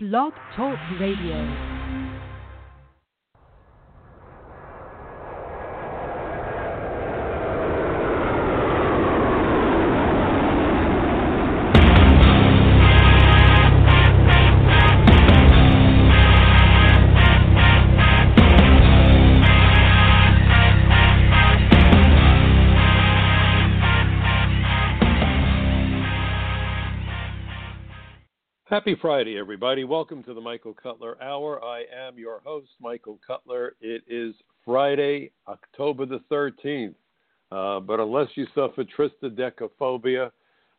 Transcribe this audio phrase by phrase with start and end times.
[0.00, 1.77] Blog Talk Radio.
[28.70, 29.84] Happy Friday, everybody.
[29.84, 31.64] Welcome to the Michael Cutler Hour.
[31.64, 33.76] I am your host, Michael Cutler.
[33.80, 36.94] It is Friday, October the 13th.
[37.50, 40.30] Uh, but unless you suffer triskaidekaphobia,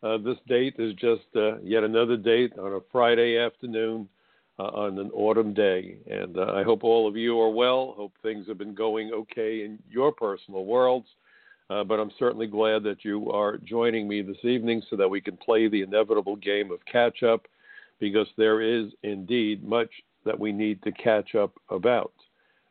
[0.03, 4.07] uh, this date is just uh, yet another date on a Friday afternoon
[4.59, 5.97] uh, on an autumn day.
[6.07, 7.95] And uh, I hope all of you are well.
[7.97, 11.07] Hope things have been going okay in your personal worlds.
[11.71, 15.21] Uh, but I'm certainly glad that you are joining me this evening so that we
[15.21, 17.47] can play the inevitable game of catch up
[17.99, 19.89] because there is indeed much
[20.25, 22.13] that we need to catch up about.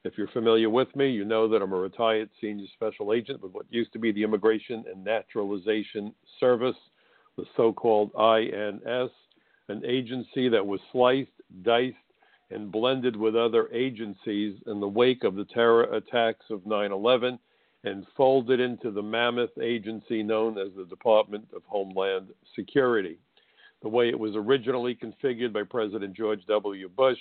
[0.05, 3.53] If you're familiar with me, you know that I'm a retired senior special agent with
[3.53, 6.77] what used to be the Immigration and Naturalization Service,
[7.37, 9.11] the so called INS,
[9.69, 11.31] an agency that was sliced,
[11.63, 11.97] diced,
[12.51, 17.39] and blended with other agencies in the wake of the terror attacks of 9 11
[17.85, 23.19] and folded into the mammoth agency known as the Department of Homeland Security
[23.83, 26.89] the way it was originally configured by President George W.
[26.89, 27.19] Bush.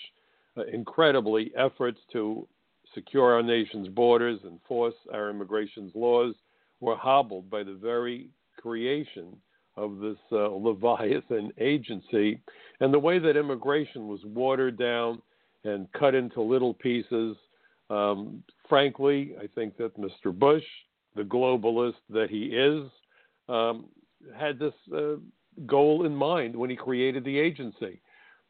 [0.58, 2.48] Uh, incredibly, efforts to
[2.96, 6.34] secure our nation's borders, and enforce our immigration laws,
[6.80, 9.36] were hobbled by the very creation
[9.76, 12.42] of this uh, Leviathan agency
[12.80, 15.22] and the way that immigration was watered down
[15.64, 17.38] and cut into little pieces.
[17.90, 20.38] Um, frankly, I think that Mr.
[20.38, 20.64] Bush,
[21.16, 22.90] the globalist that he is,
[23.48, 23.86] um,
[24.38, 25.16] had this uh,
[25.66, 28.00] goal in mind when he created the agency.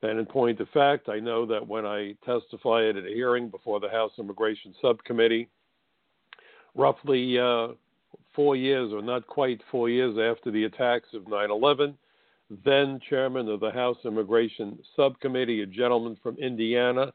[0.02, 3.80] And in point of fact, I know that when I testified at a hearing before
[3.80, 5.50] the House Immigration Subcommittee,
[6.76, 7.70] roughly uh,
[8.36, 11.98] four years, or not quite four years after the attacks of 9 11,
[12.64, 17.12] then chairman of the House Immigration Subcommittee, a gentleman from Indiana,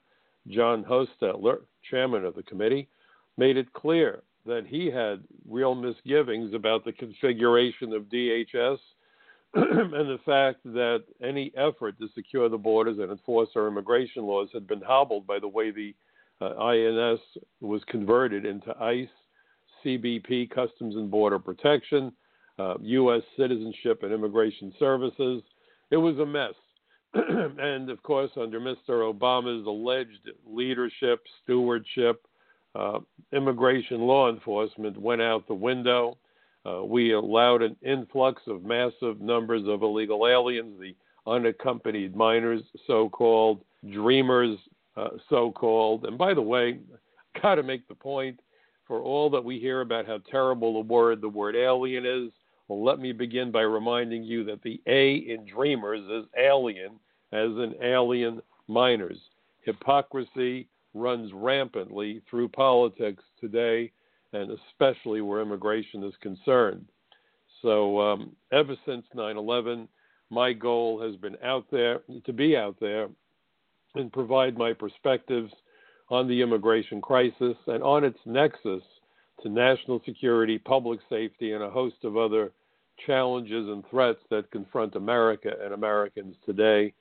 [0.49, 2.88] John Hostettler, chairman of the committee,
[3.38, 8.78] made it clear that he had real misgivings about the configuration of DHS
[9.55, 14.49] and the fact that any effort to secure the borders and enforce our immigration laws
[14.53, 15.95] had been hobbled by the way the
[16.41, 17.21] uh, INS
[17.61, 19.09] was converted into ICE,
[19.85, 22.12] CBP, Customs and Border Protection,
[22.59, 23.23] uh, U.S.
[23.37, 25.43] Citizenship and Immigration Services.
[25.91, 26.55] It was a mess.
[27.15, 29.12] and of course, under Mr.
[29.12, 32.27] Obama's alleged leadership, stewardship,
[32.75, 33.01] uh,
[33.33, 36.17] immigration law enforcement went out the window.
[36.65, 40.95] Uh, we allowed an influx of massive numbers of illegal aliens, the
[41.27, 44.59] unaccompanied minors, so called, dreamers,
[44.97, 46.05] uh, so called.
[46.05, 46.78] And by the way,
[47.43, 48.39] got to make the point
[48.87, 52.31] for all that we hear about how terrible the word the word alien is.
[52.69, 56.93] Well, let me begin by reminding you that the A in dreamers is alien,
[57.33, 59.19] as in alien minors.
[59.62, 63.91] Hypocrisy runs rampantly through politics today
[64.32, 66.87] and especially where immigration is concerned.
[67.60, 69.88] So, um, ever since 9 11,
[70.31, 73.09] my goal has been out there to be out there
[73.94, 75.53] and provide my perspectives
[76.09, 78.82] on the immigration crisis and on its nexus
[79.43, 82.53] to national security, public safety, and a host of other
[83.06, 86.93] challenges and threats that confront America and Americans today.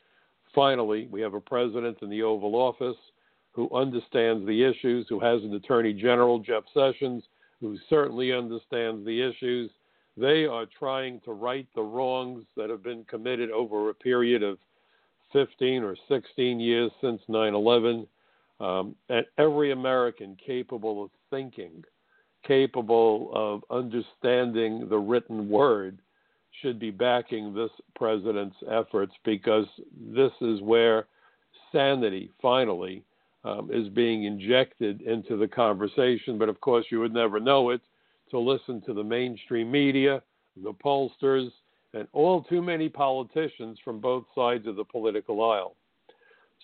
[0.53, 2.97] Finally, we have a president in the Oval Office
[3.53, 7.23] who understands the issues, who has an Attorney General, Jeff Sessions,
[7.59, 9.69] who certainly understands the issues.
[10.17, 14.57] They are trying to right the wrongs that have been committed over a period of
[15.33, 18.07] 15 or 16 years since 9 11.
[18.59, 21.83] Um, and every American capable of thinking,
[22.45, 25.99] capable of understanding the written word,
[26.61, 29.65] should be backing this president's efforts because
[30.13, 31.07] this is where
[31.71, 33.03] sanity finally
[33.43, 36.37] um, is being injected into the conversation.
[36.37, 37.81] But of course, you would never know it
[38.29, 40.21] to listen to the mainstream media,
[40.61, 41.49] the pollsters,
[41.93, 45.75] and all too many politicians from both sides of the political aisle.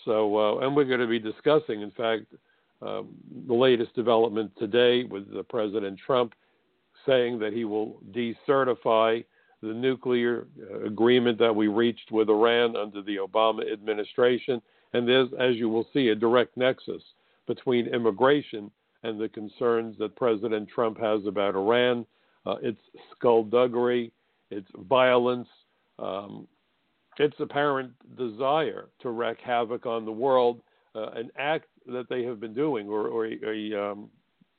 [0.05, 2.25] So, uh, and we're going to be discussing, in fact,
[2.81, 3.09] um,
[3.47, 6.33] the latest development today with President Trump
[7.05, 9.23] saying that he will decertify
[9.61, 14.61] the nuclear uh, agreement that we reached with Iran under the Obama administration.
[14.93, 17.03] And there's, as you will see, a direct nexus
[17.47, 18.71] between immigration
[19.03, 22.05] and the concerns that President Trump has about Iran.
[22.45, 22.81] Uh, it's
[23.15, 24.11] skullduggery,
[24.49, 25.47] it's violence,
[25.99, 26.47] um,
[27.19, 30.61] its apparent desire to wreak havoc on the world,
[30.95, 34.09] uh, an act that they have been doing or, or a, a um,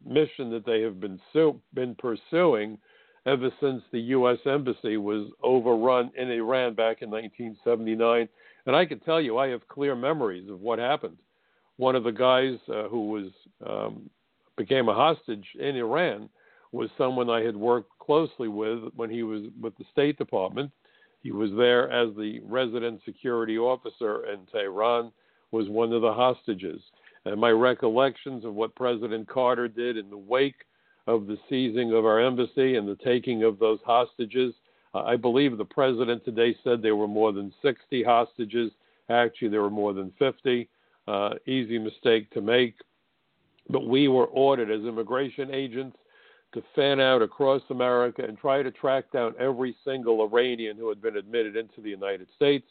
[0.05, 2.79] mission that they have been su- been pursuing
[3.27, 4.39] ever since the U.S.
[4.47, 8.29] embassy was overrun in Iran back in 1979.
[8.67, 11.17] And I can tell you, I have clear memories of what happened.
[11.77, 13.31] One of the guys uh, who was
[13.67, 14.11] um,
[14.57, 16.29] became a hostage in Iran
[16.73, 20.71] was someone I had worked closely with when he was with the State Department.
[21.23, 25.13] He was there as the resident security officer in Tehran,
[25.51, 26.81] was one of the hostages.
[27.25, 30.65] And my recollections of what President Carter did in the wake
[31.07, 34.55] of the seizing of our embassy and the taking of those hostages.
[35.05, 38.73] I believe the president today said there were more than 60 hostages.
[39.09, 40.69] Actually, there were more than 50.
[41.07, 42.75] Uh, easy mistake to make.
[43.71, 45.97] But we were ordered as immigration agents
[46.55, 51.03] to fan out across America and try to track down every single Iranian who had
[51.03, 52.67] been admitted into the United States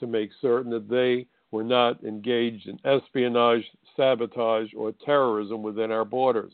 [0.00, 3.64] to make certain that they were not engaged in espionage,
[3.96, 6.52] sabotage, or terrorism within our borders.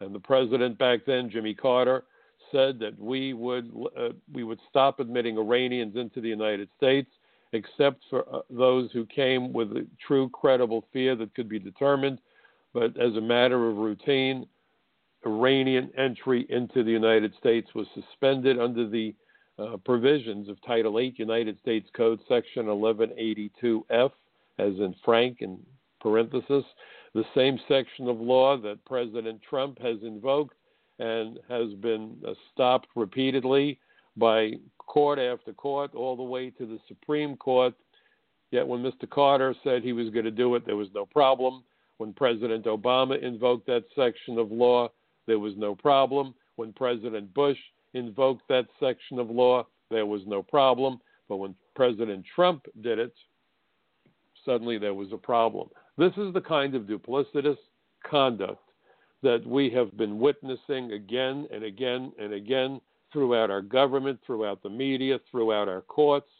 [0.00, 2.04] And the president back then, Jimmy Carter,
[2.52, 7.10] said that we would uh, we would stop admitting Iranians into the United States,
[7.52, 12.18] except for uh, those who came with a true credible fear that could be determined.
[12.72, 14.46] But as a matter of routine,
[15.26, 19.14] Iranian entry into the United States was suspended under the
[19.58, 24.10] uh, provisions of Title 8 United States Code, Section 1182F,
[24.58, 25.58] as in Frank in
[26.00, 26.64] parenthesis,
[27.14, 30.54] the same section of law that President Trump has invoked
[31.00, 33.78] and has been uh, stopped repeatedly
[34.16, 37.74] by court after court, all the way to the Supreme Court.
[38.50, 39.08] Yet when Mr.
[39.08, 41.64] Carter said he was going to do it, there was no problem.
[41.96, 44.90] When President Obama invoked that section of law,
[45.26, 46.34] there was no problem.
[46.56, 47.58] When President Bush
[47.94, 51.00] invoked that section of law, there was no problem.
[51.28, 53.14] But when President Trump did it,
[54.44, 55.68] suddenly there was a problem.
[55.96, 57.58] This is the kind of duplicitous
[58.04, 58.69] conduct
[59.22, 62.80] that we have been witnessing again and again and again
[63.12, 66.30] throughout our government, throughout the media, throughout our courts.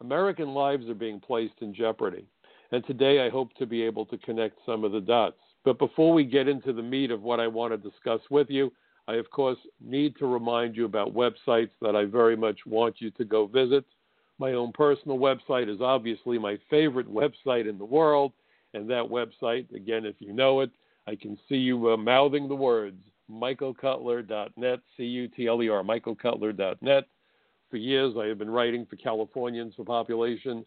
[0.00, 2.26] American lives are being placed in jeopardy.
[2.72, 5.36] And today I hope to be able to connect some of the dots.
[5.64, 8.72] But before we get into the meat of what I want to discuss with you,
[9.06, 13.10] I, of course, need to remind you about websites that I very much want you
[13.12, 13.84] to go visit.
[14.38, 18.32] My own personal website is obviously my favorite website in the world.
[18.74, 20.70] And that website, again, if you know it,
[21.06, 22.96] I can see you uh, mouthing the words
[23.30, 27.04] michaelcutler.net, C U T L E R, michaelcutler.net.
[27.70, 30.64] For years, I have been writing for Californians for Population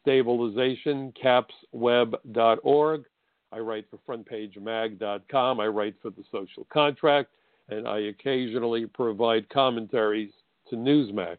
[0.00, 3.04] Stabilization, capsweb.org.
[3.52, 5.60] I write for frontpagemag.com.
[5.60, 7.30] I write for The Social Contract,
[7.68, 10.32] and I occasionally provide commentaries
[10.70, 11.36] to Newsmax.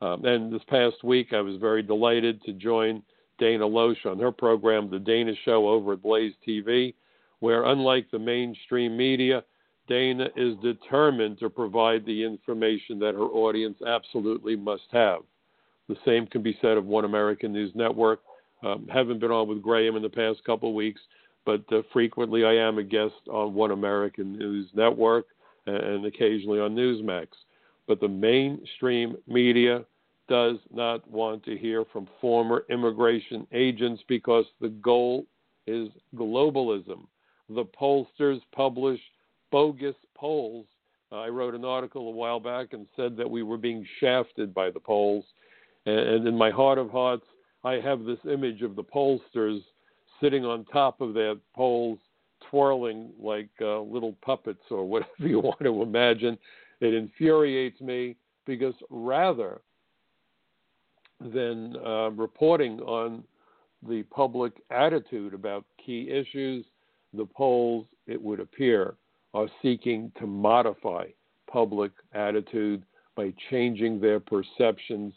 [0.00, 3.02] Um, and this past week, I was very delighted to join
[3.38, 6.94] Dana Loesch on her program, The Dana Show, over at Blaze TV,
[7.42, 9.42] where, unlike the mainstream media,
[9.88, 15.22] Dana is determined to provide the information that her audience absolutely must have.
[15.88, 18.20] The same can be said of One American News Network.
[18.62, 21.00] Um, haven't been on with Graham in the past couple weeks,
[21.44, 25.26] but uh, frequently I am a guest on One American News Network
[25.66, 27.26] and occasionally on Newsmax.
[27.88, 29.84] But the mainstream media
[30.28, 35.26] does not want to hear from former immigration agents because the goal
[35.66, 37.06] is globalism.
[37.54, 39.00] The pollsters publish
[39.50, 40.66] bogus polls.
[41.10, 44.70] I wrote an article a while back and said that we were being shafted by
[44.70, 45.24] the polls.
[45.84, 47.26] And in my heart of hearts,
[47.64, 49.60] I have this image of the pollsters
[50.20, 51.98] sitting on top of their polls,
[52.50, 56.38] twirling like uh, little puppets or whatever you want to imagine.
[56.80, 58.16] It infuriates me
[58.46, 59.60] because rather
[61.20, 63.22] than uh, reporting on
[63.86, 66.64] the public attitude about key issues,
[67.12, 68.94] the polls, it would appear,
[69.34, 71.06] are seeking to modify
[71.50, 72.84] public attitude
[73.16, 75.12] by changing their perceptions,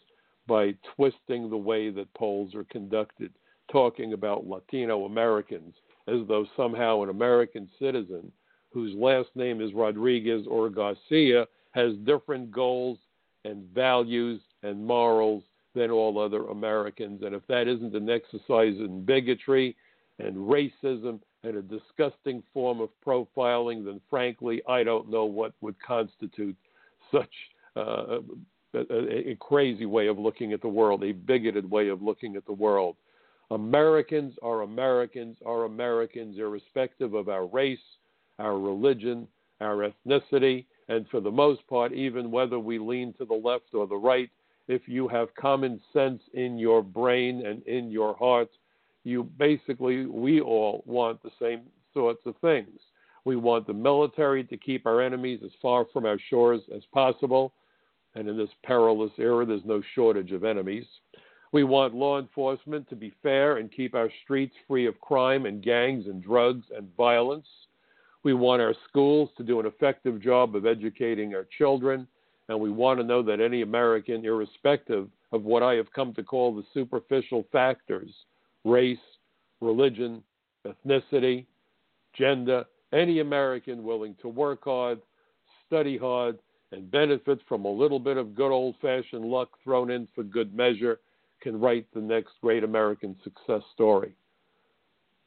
[0.47, 3.33] by twisting the way that polls are conducted,
[3.71, 5.75] talking about Latino Americans
[6.07, 8.31] as though somehow an American citizen
[8.71, 12.99] whose last name is Rodriguez or Garcia has different goals
[13.43, 17.21] and values and morals than all other Americans.
[17.23, 19.75] And if that isn't an exercise in bigotry
[20.19, 25.75] and racism and a disgusting form of profiling, then frankly, I don't know what would
[25.81, 26.55] constitute
[27.11, 27.29] such
[27.75, 28.19] uh,
[28.73, 32.45] a, a crazy way of looking at the world, a bigoted way of looking at
[32.45, 32.95] the world.
[33.51, 37.77] Americans are Americans are Americans, irrespective of our race,
[38.39, 39.27] our religion,
[39.61, 43.87] our ethnicity, and for the most part, even whether we lean to the left or
[43.87, 44.29] the right,
[44.67, 48.49] if you have common sense in your brain and in your heart,
[49.05, 51.61] you basically, we all want the same
[51.93, 52.79] sorts of things.
[53.23, 57.53] We want the military to keep our enemies as far from our shores as possible.
[58.15, 60.85] And in this perilous era, there's no shortage of enemies.
[61.51, 65.63] We want law enforcement to be fair and keep our streets free of crime and
[65.63, 67.47] gangs and drugs and violence.
[68.23, 72.07] We want our schools to do an effective job of educating our children.
[72.49, 76.23] And we want to know that any American, irrespective of what I have come to
[76.23, 78.11] call the superficial factors
[78.65, 78.97] race,
[79.61, 80.21] religion,
[80.65, 81.45] ethnicity,
[82.13, 84.99] gender, any American willing to work hard,
[85.67, 86.37] study hard,
[86.71, 90.53] and benefit from a little bit of good old fashioned luck thrown in for good
[90.53, 90.99] measure
[91.41, 94.13] can write the next great American success story.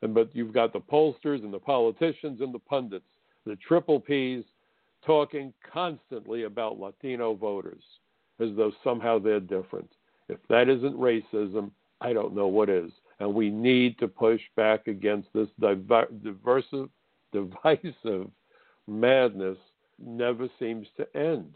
[0.02, 3.04] And but you've got the pollsters and the politicians and the pundits,
[3.46, 4.44] the triple P's,
[5.04, 7.82] talking constantly about Latino voters
[8.40, 9.90] as though somehow they're different.
[10.28, 12.90] If that isn't racism, I don't know what is.
[13.20, 16.88] And we need to push back against this divisive
[18.86, 19.58] madness
[19.98, 21.54] never seems to end.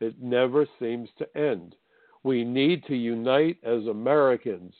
[0.00, 1.74] It never seems to end.
[2.22, 4.74] We need to unite as Americans.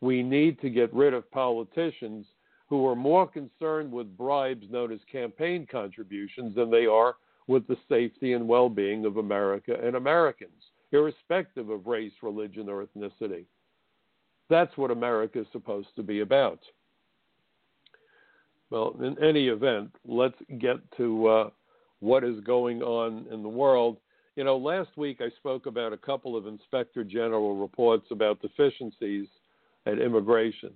[0.00, 2.26] We need to get rid of politicians
[2.68, 7.76] who are more concerned with bribes known as campaign contributions than they are with the
[7.88, 10.62] safety and well being of America and Americans,
[10.92, 13.44] irrespective of race, religion, or ethnicity.
[14.50, 16.58] That's what America is supposed to be about.
[18.68, 21.50] Well, in any event, let's get to uh,
[22.00, 23.96] what is going on in the world.
[24.36, 29.26] You know, last week I spoke about a couple of inspector general reports about deficiencies
[29.86, 30.72] at immigration.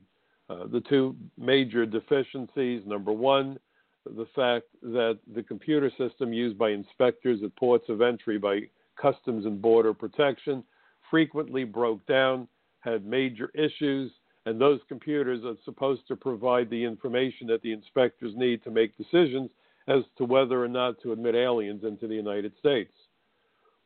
[0.49, 3.59] Uh, the two major deficiencies number one,
[4.05, 8.61] the fact that the computer system used by inspectors at ports of entry by
[9.01, 10.63] Customs and Border Protection
[11.11, 12.47] frequently broke down,
[12.85, 14.13] had major issues,
[14.47, 18.97] and those computers are supposed to provide the information that the inspectors need to make
[18.97, 19.51] decisions
[19.89, 22.93] as to whether or not to admit aliens into the United States.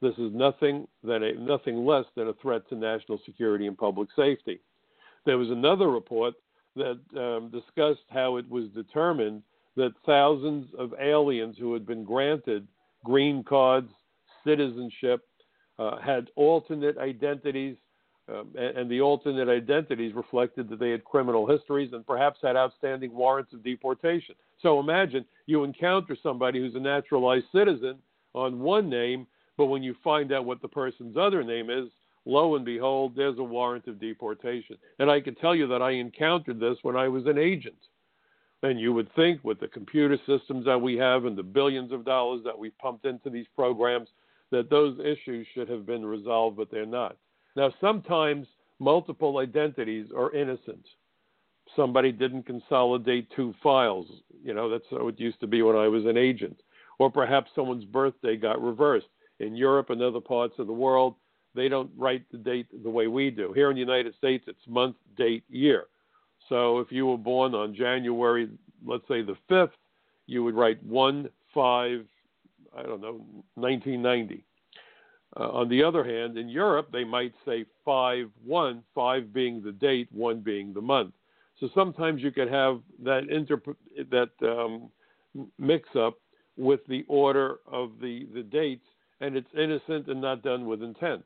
[0.01, 4.09] This is nothing than a, nothing less than a threat to national security and public
[4.15, 4.61] safety.
[5.27, 6.35] There was another report
[6.77, 9.43] that um, discussed how it was determined
[9.77, 12.67] that thousands of aliens who had been granted
[13.05, 13.91] green cards,
[14.45, 15.27] citizenship,
[15.79, 17.77] uh, had alternate identities,
[18.29, 22.57] um, and, and, the alternate identities reflected that they had criminal histories and perhaps had
[22.57, 24.35] outstanding warrants of deportation.
[24.61, 27.99] So imagine you encounter somebody who's a naturalized citizen
[28.35, 31.89] on one name, but when you find out what the person's other name is,
[32.27, 34.77] lo and behold, there's a warrant of deportation.
[34.99, 37.79] And I can tell you that I encountered this when I was an agent.
[38.63, 42.05] And you would think with the computer systems that we have and the billions of
[42.05, 44.09] dollars that we've pumped into these programs
[44.51, 47.17] that those issues should have been resolved, but they're not.
[47.59, 48.47] Now, sometimes
[48.79, 50.87] multiple identities are innocent.
[51.75, 54.07] Somebody didn't consolidate two files.
[54.45, 56.57] You know, that's how it used to be when I was an agent.
[57.01, 59.09] Or perhaps someone's birthday got reversed.
[59.41, 61.17] In Europe and other parts of the world,
[61.57, 63.53] they don't write the date the way we do.
[63.53, 65.87] Here in the United States, it's month, date, year.
[66.49, 68.49] So if you were born on January,
[68.87, 69.73] let's say the 5th,
[70.29, 72.07] you would write 1 5,
[72.77, 73.21] I don't know,
[73.57, 74.45] 1990.
[75.37, 79.73] Uh, on the other hand, in Europe, they might say 5 1, 5 being the
[79.73, 81.15] date, 1 being the month.
[81.61, 83.77] So sometimes you could have that, interp-
[84.11, 84.91] that um,
[85.59, 86.15] mix up
[86.57, 88.87] with the order of the, the dates,
[89.21, 91.25] and it's innocent and not done with intent.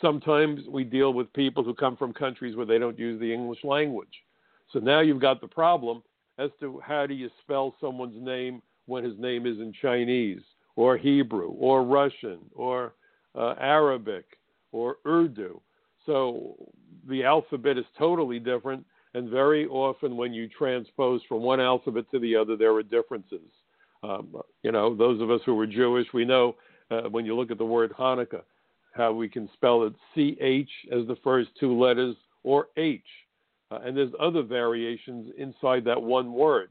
[0.00, 3.64] Sometimes we deal with people who come from countries where they don't use the English
[3.64, 4.22] language.
[4.72, 6.02] So now you've got the problem
[6.38, 10.40] as to how do you spell someone's name when his name is in Chinese
[10.76, 12.94] or Hebrew or Russian or
[13.34, 14.24] uh, Arabic
[14.72, 15.60] or Urdu.
[16.06, 16.56] So
[17.08, 18.84] the alphabet is totally different,
[19.14, 23.50] and very often when you transpose from one alphabet to the other, there are differences.
[24.02, 26.56] Um, you know, those of us who were Jewish, we know
[26.90, 28.42] uh, when you look at the word Hanukkah,
[28.92, 33.02] how we can spell it CH as the first two letters or H.
[33.70, 36.70] Uh, and there's other variations inside that one word.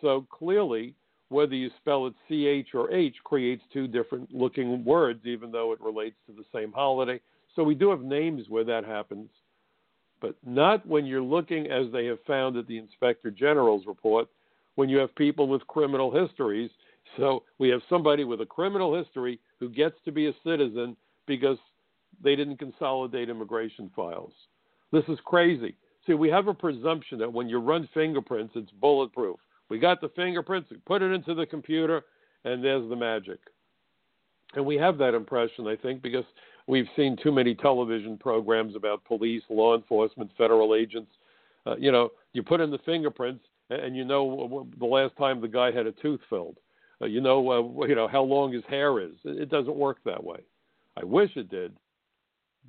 [0.00, 0.94] So clearly,
[1.30, 5.80] whether you spell it CH or H creates two different looking words, even though it
[5.80, 7.20] relates to the same holiday.
[7.56, 9.30] So we do have names where that happens,
[10.20, 14.28] but not when you're looking, as they have found at the Inspector General's report,
[14.74, 16.70] when you have people with criminal histories.
[17.16, 20.96] So we have somebody with a criminal history who gets to be a citizen
[21.26, 21.58] because
[22.22, 24.32] they didn't consolidate immigration files.
[24.92, 25.76] This is crazy.
[26.06, 29.38] See, we have a presumption that when you run fingerprints, it's bulletproof.
[29.70, 32.02] We got the fingerprints, put it into the computer,
[32.44, 33.38] and there's the magic.
[34.54, 36.24] And we have that impression, I think, because
[36.70, 41.10] We've seen too many television programs about police, law enforcement, federal agents.
[41.66, 45.48] Uh, you know, you put in the fingerprints, and you know the last time the
[45.48, 46.58] guy had a tooth filled.
[47.02, 49.14] Uh, you know, uh, you know how long his hair is.
[49.24, 50.38] It doesn't work that way.
[50.96, 51.76] I wish it did,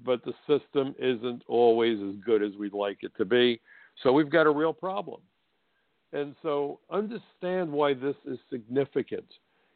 [0.03, 3.61] but the system isn't always as good as we'd like it to be.
[4.01, 5.21] So we've got a real problem.
[6.13, 9.25] And so understand why this is significant.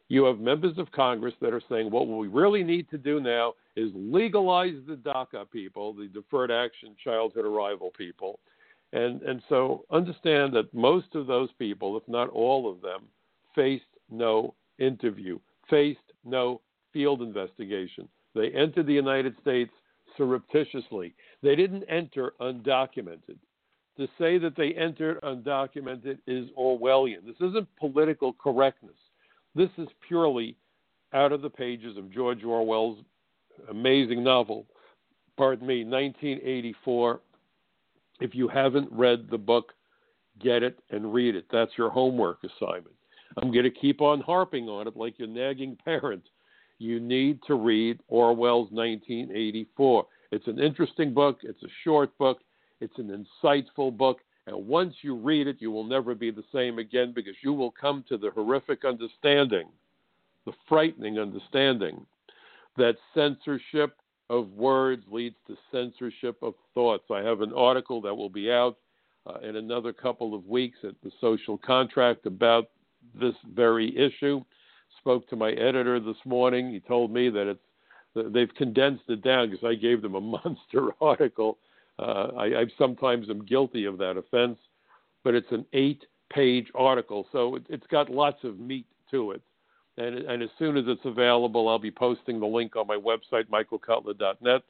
[0.08, 3.54] You have members of Congress that are saying, what we really need to do now
[3.74, 8.38] is legalize the DACA people, the Deferred Action Childhood Arrival people.
[8.92, 13.02] And, and so understand that most of those people, if not all of them,
[13.54, 15.38] faced no interview,
[15.68, 16.60] faced no
[16.92, 18.08] field investigation.
[18.34, 19.72] They entered the United States
[20.16, 21.14] surreptitiously.
[21.42, 23.38] They didn't enter undocumented.
[23.96, 27.24] To say that they entered undocumented is Orwellian.
[27.24, 28.96] This isn't political correctness.
[29.54, 30.56] This is purely
[31.14, 32.98] out of the pages of George Orwell's
[33.70, 34.66] amazing novel,
[35.38, 37.20] pardon me, 1984.
[38.20, 39.72] If you haven't read the book,
[40.42, 41.46] get it and read it.
[41.50, 42.94] That's your homework assignment.
[43.38, 46.22] I'm going to keep on harping on it like your nagging parent.
[46.78, 50.06] You need to read Orwell's 1984.
[50.32, 52.40] It's an interesting book, it's a short book,
[52.80, 56.78] it's an insightful book, and once you read it, you will never be the same
[56.78, 59.68] again because you will come to the horrific understanding,
[60.44, 62.06] the frightening understanding,
[62.76, 63.96] that censorship
[64.28, 67.04] of words leads to censorship of thoughts.
[67.10, 68.76] I have an article that will be out
[69.26, 72.70] uh, in another couple of weeks at the Social Contract about
[73.18, 74.42] this very issue.
[74.98, 76.70] Spoke to my editor this morning.
[76.70, 80.90] He told me that it's they've condensed it down because I gave them a monster
[81.00, 81.58] article
[81.98, 84.58] uh, I, I sometimes am guilty of that offense,
[85.24, 89.42] but it's an eight-page article, so it, it's got lots of meat to it.
[89.98, 93.48] And, and as soon as it's available, I'll be posting the link on my website,
[93.48, 94.62] michaelcutler.net,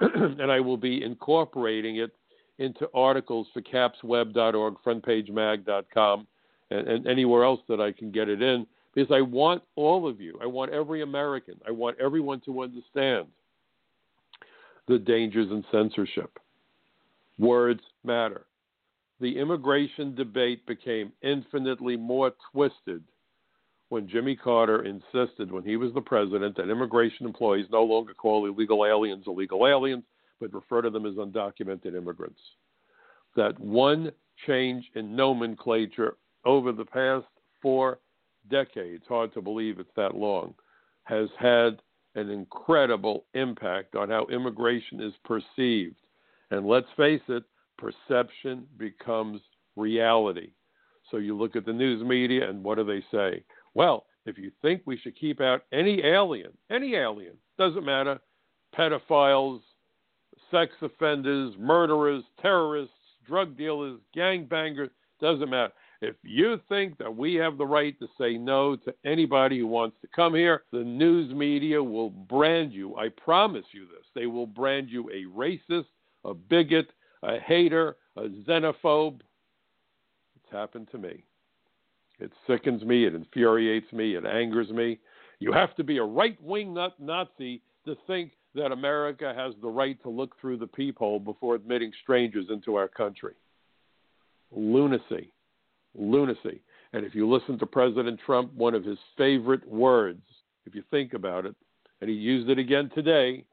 [0.00, 2.10] and I will be incorporating it
[2.58, 6.26] into articles for capsweb.org, frontpagemag.com,
[6.70, 10.20] and, and anywhere else that I can get it in, because I want all of
[10.20, 13.26] you, I want every American, I want everyone to understand
[14.86, 16.38] the dangers in censorship.
[17.38, 18.46] Words matter.
[19.20, 23.02] The immigration debate became infinitely more twisted
[23.88, 28.46] when Jimmy Carter insisted, when he was the president, that immigration employees no longer call
[28.46, 30.04] illegal aliens illegal aliens,
[30.40, 32.40] but refer to them as undocumented immigrants.
[33.36, 34.10] That one
[34.46, 37.26] change in nomenclature over the past
[37.62, 37.98] four
[38.50, 40.54] decades, hard to believe it's that long,
[41.04, 41.80] has had
[42.14, 45.96] an incredible impact on how immigration is perceived
[46.54, 47.44] and let's face it,
[47.78, 49.40] perception becomes
[49.76, 50.50] reality.
[51.10, 53.44] So you look at the news media, and what do they say?
[53.74, 58.20] Well, if you think we should keep out any alien, any alien, doesn't matter,
[58.76, 59.60] pedophiles,
[60.50, 62.94] sex offenders, murderers, terrorists,
[63.26, 64.90] drug dealers, gangbangers,
[65.20, 65.72] doesn't matter.
[66.00, 69.96] If you think that we have the right to say no to anybody who wants
[70.02, 72.96] to come here, the news media will brand you.
[72.96, 74.06] I promise you this.
[74.14, 75.86] They will brand you a racist,
[76.24, 76.88] a bigot,
[77.22, 79.20] a hater, a xenophobe.
[80.36, 81.24] It's happened to me.
[82.20, 84.98] It sickens me, it infuriates me, it angers me.
[85.40, 89.68] You have to be a right wing nut Nazi to think that America has the
[89.68, 93.34] right to look through the peephole before admitting strangers into our country.
[94.52, 95.32] Lunacy.
[95.96, 96.62] Lunacy.
[96.92, 100.22] And if you listen to President Trump, one of his favorite words,
[100.66, 101.56] if you think about it,
[102.00, 103.44] and he used it again today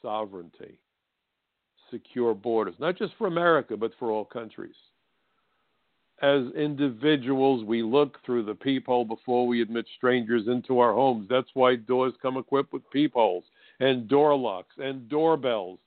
[0.00, 0.78] sovereignty
[1.90, 4.74] secure borders, not just for America, but for all countries.
[6.22, 11.26] As individuals, we look through the peephole before we admit strangers into our homes.
[11.28, 13.44] That's why doors come equipped with peepholes
[13.80, 15.78] and door locks and doorbells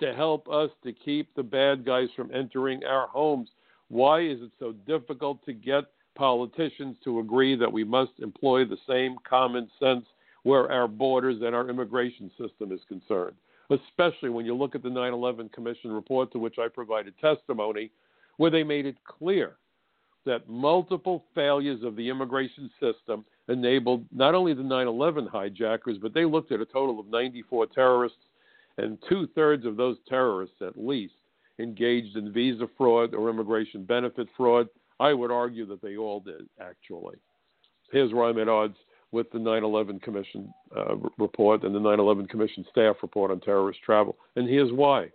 [0.00, 3.48] to help us to keep the bad guys from entering our homes.
[3.88, 8.78] Why is it so difficult to get politicians to agree that we must employ the
[8.86, 10.04] same common sense
[10.42, 13.36] where our borders and our immigration system is concerned?
[13.70, 17.90] Especially when you look at the 9 11 Commission report to which I provided testimony,
[18.36, 19.56] where they made it clear
[20.24, 26.14] that multiple failures of the immigration system enabled not only the 9 11 hijackers, but
[26.14, 28.18] they looked at a total of 94 terrorists,
[28.76, 31.14] and two thirds of those terrorists, at least,
[31.58, 34.68] engaged in visa fraud or immigration benefit fraud.
[35.00, 37.16] I would argue that they all did, actually.
[37.90, 38.76] Here's where I'm at odds
[39.12, 43.40] with the 9 11 Commission uh, report and the 9 11 Commission staff report on
[43.40, 44.16] terrorist travel.
[44.36, 45.08] And here's why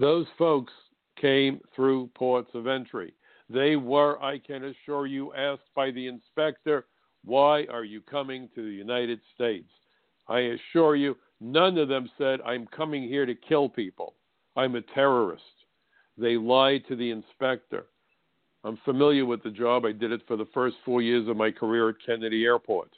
[0.00, 0.72] those folks
[1.20, 3.14] came through ports of entry.
[3.50, 6.86] They were, I can assure you, asked by the inspector,
[7.24, 9.70] Why are you coming to the United States?
[10.28, 14.14] I assure you, none of them said, I'm coming here to kill people.
[14.56, 15.42] I'm a terrorist.
[16.18, 17.86] They lied to the inspector.
[18.68, 19.86] I'm familiar with the job.
[19.86, 22.90] I did it for the first four years of my career at Kennedy Airport.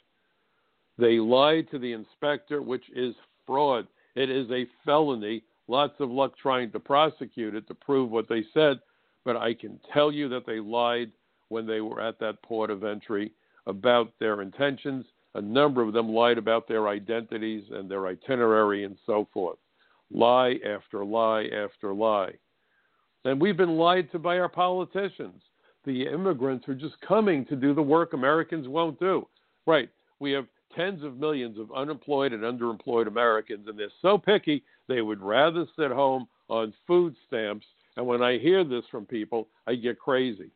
[0.97, 3.15] They lied to the inspector, which is
[3.47, 3.87] fraud.
[4.15, 5.43] It is a felony.
[5.69, 8.81] Lots of luck trying to prosecute it to prove what they said,
[9.23, 11.09] but I can tell you that they lied
[11.47, 13.31] when they were at that port of entry
[13.65, 15.05] about their intentions.
[15.35, 19.57] A number of them lied about their identities and their itinerary and so forth.
[20.11, 22.33] Lie after lie after lie.
[23.23, 25.41] And we've been lied to by our politicians.
[25.85, 29.27] The immigrants are just coming to do the work Americans won't do.
[29.65, 29.89] Right.
[30.19, 35.01] We have tens of millions of unemployed and underemployed Americans, and they're so picky they
[35.01, 37.65] would rather sit home on food stamps.
[37.97, 40.51] And when I hear this from people, I get crazy.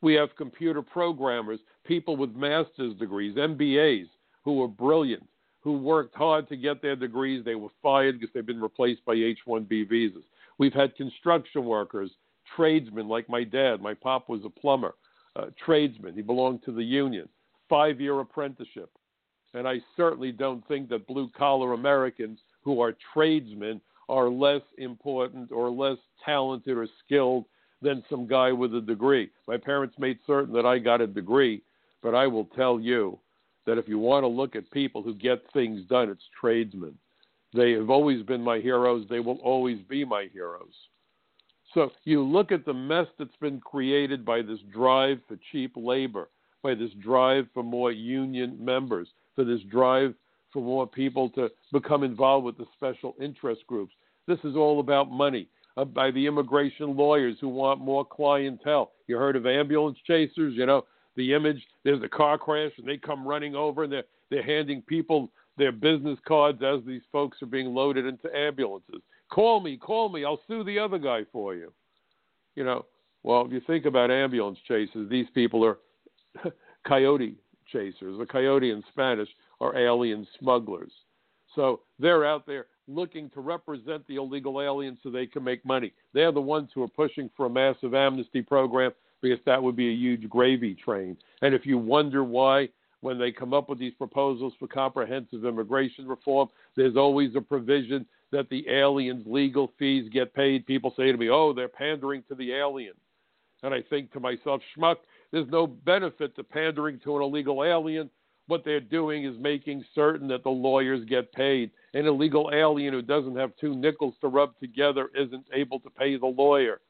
[0.00, 4.08] We have computer programmers, people with master's degrees, MBAs,
[4.44, 5.26] who are brilliant,
[5.60, 7.44] who worked hard to get their degrees.
[7.44, 10.22] They were fired because they've been replaced by H 1B visas.
[10.58, 12.10] We've had construction workers,
[12.54, 13.80] tradesmen like my dad.
[13.80, 14.94] My pop was a plumber,
[15.36, 16.14] uh, tradesman.
[16.14, 17.28] He belonged to the union.
[17.68, 18.90] Five year apprenticeship.
[19.54, 25.50] And I certainly don't think that blue collar Americans who are tradesmen are less important
[25.50, 27.46] or less talented or skilled
[27.82, 29.30] than some guy with a degree.
[29.48, 31.62] My parents made certain that I got a degree,
[32.02, 33.18] but I will tell you
[33.66, 36.96] that if you want to look at people who get things done, it's tradesmen.
[37.52, 39.06] They have always been my heroes.
[39.08, 40.74] They will always be my heroes.
[41.74, 46.28] So you look at the mess that's been created by this drive for cheap labor,
[46.62, 50.14] by this drive for more union members, for this drive
[50.52, 53.92] for more people to become involved with the special interest groups.
[54.26, 55.48] This is all about money.
[55.76, 58.92] Uh, by the immigration lawyers who want more clientele.
[59.08, 60.54] You heard of ambulance chasers?
[60.56, 64.04] You know, the image there's a car crash and they come running over and they're,
[64.30, 69.02] they're handing people their business cards as these folks are being loaded into ambulances.
[69.30, 71.72] Call me, call me, I'll sue the other guy for you.
[72.54, 72.86] You know,
[73.22, 75.78] well, if you think about ambulance chasers, these people are
[76.86, 77.36] coyote
[77.72, 78.18] chasers.
[78.18, 79.28] The coyote in Spanish
[79.60, 80.92] are alien smugglers.
[81.54, 85.92] So they're out there looking to represent the illegal aliens so they can make money.
[86.12, 89.88] They're the ones who are pushing for a massive amnesty program because that would be
[89.88, 91.16] a huge gravy train.
[91.42, 92.68] And if you wonder why,
[93.00, 98.06] when they come up with these proposals for comprehensive immigration reform, there's always a provision
[98.32, 100.66] that the aliens' legal fees get paid.
[100.66, 102.96] People say to me, oh, they're pandering to the aliens.
[103.62, 104.96] And I think to myself, schmuck,
[105.32, 108.10] there's no benefit to pandering to an illegal alien.
[108.48, 111.70] What they're doing is making certain that the lawyers get paid.
[111.94, 116.16] An illegal alien who doesn't have two nickels to rub together isn't able to pay
[116.16, 116.80] the lawyer.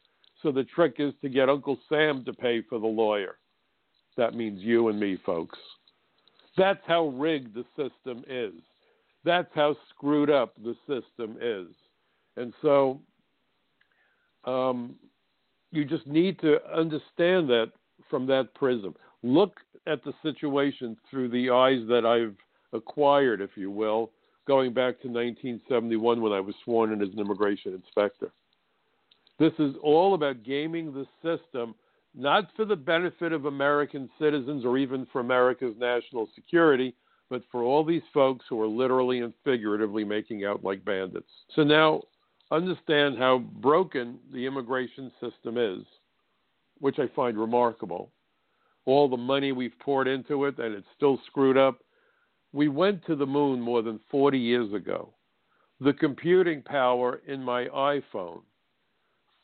[0.43, 3.39] So the trick is to get Uncle Sam to pay for the lawyer.
[4.17, 5.59] That means you and me, folks.
[6.57, 8.53] That's how rigged the system is.
[9.27, 11.67] That's how screwed up the system is.
[12.37, 13.01] And so
[14.45, 14.95] um,
[15.73, 17.73] you just need to understand that
[18.09, 18.95] from that prism.
[19.25, 19.59] Look
[19.89, 22.37] at the situation through the eyes that I've
[22.73, 24.13] acquired, if you will,
[24.47, 28.31] going back to 1971 when I was sworn in as an immigration inspector.
[29.41, 31.75] This is all about gaming the system,
[32.15, 36.95] not for the benefit of American citizens or even for America's national security,
[37.29, 41.31] but for all these folks who are literally and figuratively making out like bandits.
[41.55, 42.03] So now
[42.51, 45.85] understand how broken the immigration system is,
[46.79, 48.11] which I find remarkable.
[48.85, 51.79] All the money we've poured into it and it's still screwed up.
[52.53, 55.13] We went to the moon more than 40 years ago.
[55.81, 58.43] The computing power in my iPhone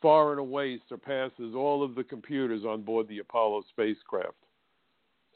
[0.03, 4.35] far and away surpasses all of the computers on board the Apollo spacecraft.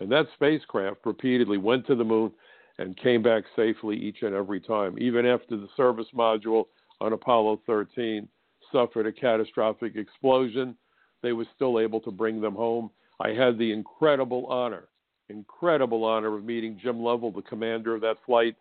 [0.00, 2.32] And that spacecraft repeatedly went to the moon
[2.78, 4.98] and came back safely each and every time.
[4.98, 6.66] Even after the service module
[7.00, 8.28] on Apollo 13
[8.70, 10.76] suffered a catastrophic explosion,
[11.22, 12.90] they were still able to bring them home.
[13.20, 14.88] I had the incredible honor,
[15.30, 18.56] incredible honor of meeting Jim Lovell, the commander of that flight.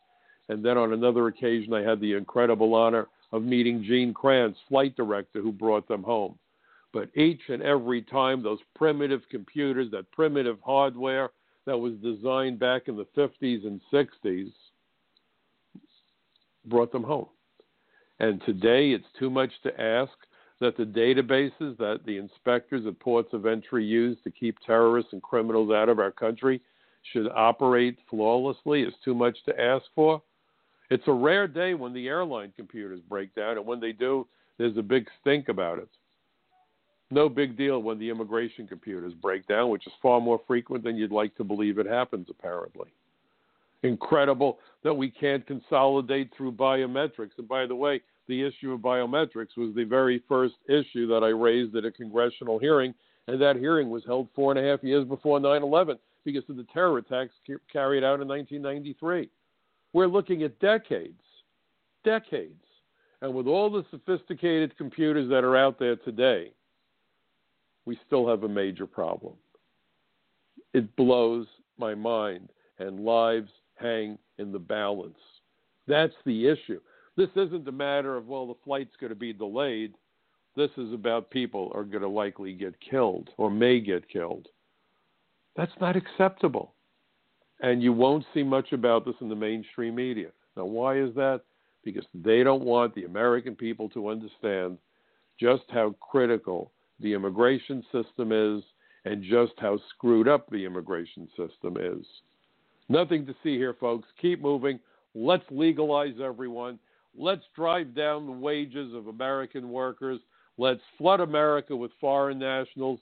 [0.48, 4.96] And then on another occasion, I had the incredible honor of meeting Gene Kranz, flight
[4.96, 6.38] director, who brought them home.
[6.96, 11.32] But each and every time, those primitive computers, that primitive hardware
[11.66, 14.54] that was designed back in the 50s and 60s,
[16.64, 17.28] brought them home.
[18.22, 20.14] And today, it's too much to ask
[20.62, 25.22] that the databases that the inspectors at ports of entry use to keep terrorists and
[25.22, 26.62] criminals out of our country
[27.12, 30.22] should operate flawlessly is too much to ask for.
[30.90, 34.28] It's a rare day when the airline computers break down, and when they do,
[34.58, 35.90] there's a big stink about it.
[37.12, 40.96] No big deal when the immigration computers break down, which is far more frequent than
[40.98, 42.90] you'd like to believe it happens, apparently.
[43.84, 47.38] incredible that we can't consolidate through biometrics.
[47.38, 51.30] And by the way, the issue of biometrics was the very first issue that I
[51.30, 52.96] raised at a congressional hearing,
[53.28, 56.58] and that hearing was held four and a half years before 9 11 because of
[56.58, 57.34] the terror attacks
[57.72, 59.30] carried out in 1993.
[59.94, 61.22] We're looking at decades,
[62.04, 62.54] decades.
[63.22, 66.52] And with all the sophisticated computers that are out there today,
[67.86, 69.34] we still have a major problem.
[70.74, 75.18] It blows my mind, and lives hang in the balance.
[75.88, 76.80] That's the issue.
[77.18, 79.94] This isn't a matter of, well, the flight's going to be delayed.
[80.56, 84.48] This is about people are going to likely get killed or may get killed.
[85.56, 86.74] That's not acceptable.
[87.62, 90.30] And you won't see much about this in the mainstream media.
[90.58, 91.42] Now, why is that?
[91.84, 94.78] Because they don't want the American people to understand
[95.40, 98.64] just how critical the immigration system is
[99.06, 102.06] and just how screwed up the immigration system is.
[102.90, 104.08] Nothing to see here, folks.
[104.22, 104.80] Keep moving.
[105.14, 106.80] Let's legalize everyone.
[107.18, 110.20] Let's drive down the wages of American workers.
[110.58, 113.00] Let's flood America with foreign nationals.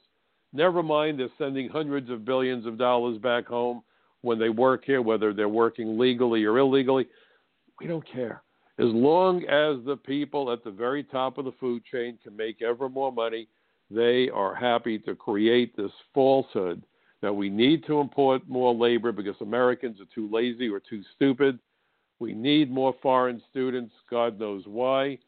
[0.53, 3.82] Never mind, they're sending hundreds of billions of dollars back home
[4.21, 7.08] when they work here, whether they're working legally or illegally.
[7.79, 8.43] We don't care.
[8.79, 12.62] As long as the people at the very top of the food chain can make
[12.62, 13.47] ever more money,
[13.93, 16.84] they are happy to create this falsehood
[17.21, 21.58] that we need to import more labor because Americans are too lazy or too stupid.
[22.19, 25.19] We need more foreign students, God knows why.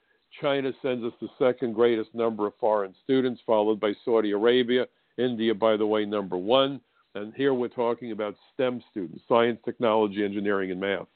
[0.41, 4.85] China sends us the second greatest number of foreign students, followed by Saudi Arabia.
[5.17, 6.81] India, by the way, number one.
[7.15, 11.07] And here we're talking about STEM students science, technology, engineering, and math.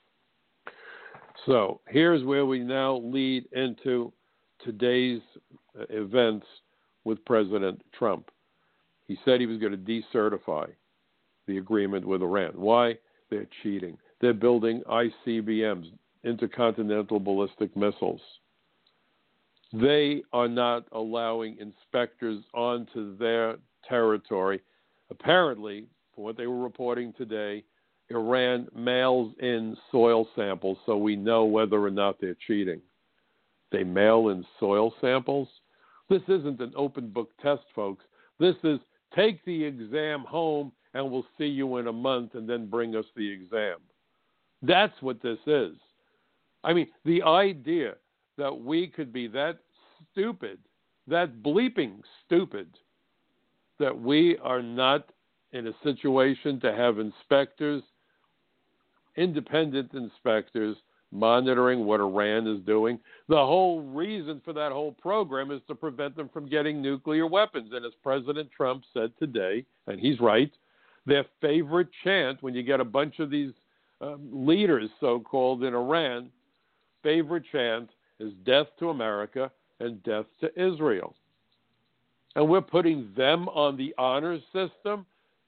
[1.46, 4.14] So here's where we now lead into
[4.64, 5.22] today's
[5.90, 6.46] events
[7.10, 8.30] with President Trump.
[9.08, 10.68] He said he was going to decertify
[11.48, 12.52] the agreement with Iran.
[12.54, 13.00] Why?
[13.32, 13.98] They're cheating.
[14.22, 15.92] They're building ICBMs,
[16.24, 18.22] intercontinental ballistic missiles.
[19.74, 24.62] They are not allowing inspectors onto their territory.
[25.10, 27.64] Apparently, from what they were reporting today,
[28.12, 32.82] Iran mails in soil samples so we know whether or not they're cheating.
[33.72, 35.48] They mail in soil samples.
[36.10, 38.04] This isn't an open book test, folks.
[38.40, 38.80] This is
[39.16, 43.06] take the exam home and we'll see you in a month and then bring us
[43.16, 43.78] the exam.
[44.62, 45.76] That's what this is.
[46.64, 47.96] I mean, the idea
[48.38, 49.60] that we could be that
[50.12, 50.58] stupid,
[51.08, 52.68] that bleeping stupid,
[53.80, 55.10] that we are not
[55.52, 57.84] in a situation to have inspectors,
[59.16, 60.76] independent inspectors,
[61.12, 63.00] monitoring what Iran is doing.
[63.28, 67.72] The whole reason for that whole program is to prevent them from getting nuclear weapons.
[67.74, 70.52] And as President Trump said today, and he's right,
[71.06, 73.54] their favorite chant when you get a bunch of these
[74.02, 76.30] um, leaders, so called, in Iran,
[77.04, 81.16] favorite chant is death to America and death to Israel.
[82.36, 85.06] And we're putting them on the honor system.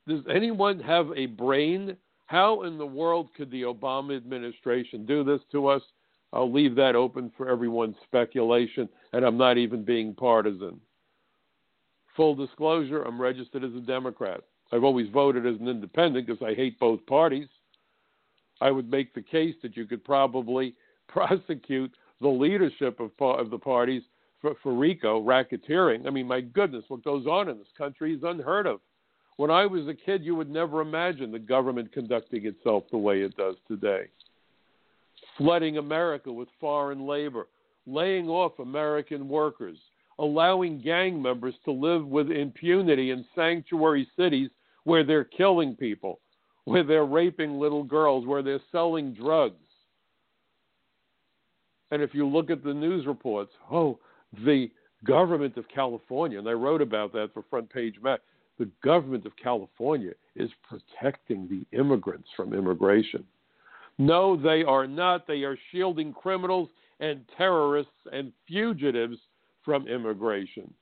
[0.07, 1.95] Does anyone have a brain
[2.31, 5.81] how in the world could the Obama administration do this to us?
[6.31, 10.79] I'll leave that open for everyone's speculation, and I'm not even being partisan.
[12.15, 14.39] Full disclosure, I'm registered as a Democrat.
[14.71, 17.49] I've always voted as an independent because I hate both parties.
[18.61, 20.73] I would make the case that you could probably
[21.09, 21.91] prosecute
[22.21, 24.03] the leadership of, of the parties
[24.39, 26.07] for, for RICO, racketeering.
[26.07, 28.79] I mean, my goodness, what goes on in this country is unheard of.
[29.41, 33.21] When I was a kid, you would never imagine the government conducting itself the way
[33.21, 34.03] it does today.
[35.35, 37.47] Flooding America with foreign labor,
[37.87, 39.79] laying off American workers,
[40.19, 44.51] allowing gang members to live with impunity in sanctuary cities
[44.83, 46.19] where they're killing people,
[46.65, 49.55] where they're raping little girls, where they're selling drugs.
[51.89, 53.97] And if you look at the news reports, oh,
[54.45, 54.69] the
[55.03, 58.19] government of California, and I wrote about that for Front Page Mag,
[58.59, 63.23] the government of California is protecting the immigrants from immigration.
[63.97, 65.27] No, they are not.
[65.27, 69.17] They are shielding criminals and terrorists and fugitives
[69.63, 70.73] from immigration.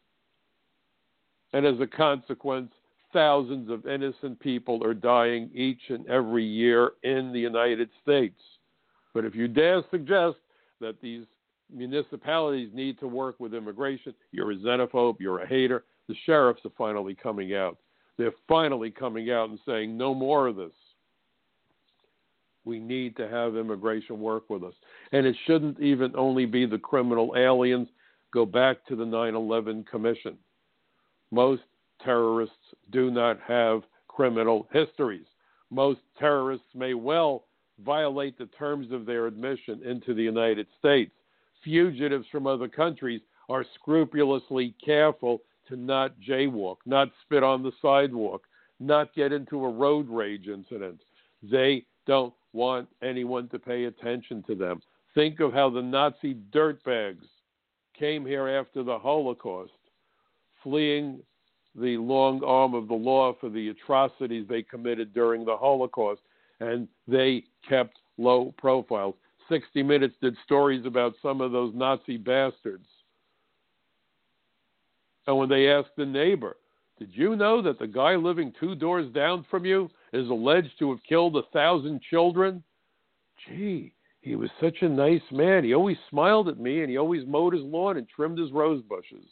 [1.53, 2.71] And as a consequence,
[3.11, 8.39] thousands of innocent people are dying each and every year in the United States.
[9.13, 10.37] But if you dare suggest
[10.79, 11.25] that these
[11.73, 16.71] municipalities need to work with immigration, you're a xenophobe, you're a hater, the sheriffs are
[16.77, 17.77] finally coming out.
[18.17, 20.73] They're finally coming out and saying, no more of this.
[22.65, 24.73] We need to have immigration work with us.
[25.13, 27.87] And it shouldn't even only be the criminal aliens.
[28.33, 30.35] Go back to the 9 11 Commission.
[31.31, 31.61] Most
[32.03, 32.55] terrorists
[32.91, 35.25] do not have criminal histories.
[35.69, 37.45] Most terrorists may well
[37.85, 41.11] violate the terms of their admission into the United States.
[41.63, 48.43] Fugitives from other countries are scrupulously careful to not jaywalk, not spit on the sidewalk,
[48.79, 51.01] not get into a road rage incident.
[51.43, 54.81] They don't want anyone to pay attention to them.
[55.13, 57.25] Think of how the Nazi dirtbags
[57.97, 59.71] came here after the Holocaust,
[60.63, 61.21] fleeing
[61.75, 66.21] the long arm of the law for the atrocities they committed during the Holocaust,
[66.59, 69.15] and they kept low profiles.
[69.49, 72.85] 60 Minutes did stories about some of those Nazi bastards.
[75.29, 76.57] And when they asked the neighbor,
[76.97, 80.89] Did you know that the guy living two doors down from you is alleged to
[80.89, 82.63] have killed a thousand children?
[83.45, 85.63] Gee, he was such a nice man.
[85.63, 88.81] He always smiled at me and he always mowed his lawn and trimmed his rose
[88.81, 89.23] bushes.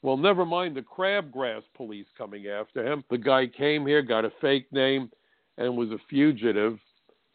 [0.00, 3.04] Well, never mind the crabgrass police coming after him.
[3.10, 5.10] The guy came here, got a fake name,
[5.58, 6.78] and was a fugitive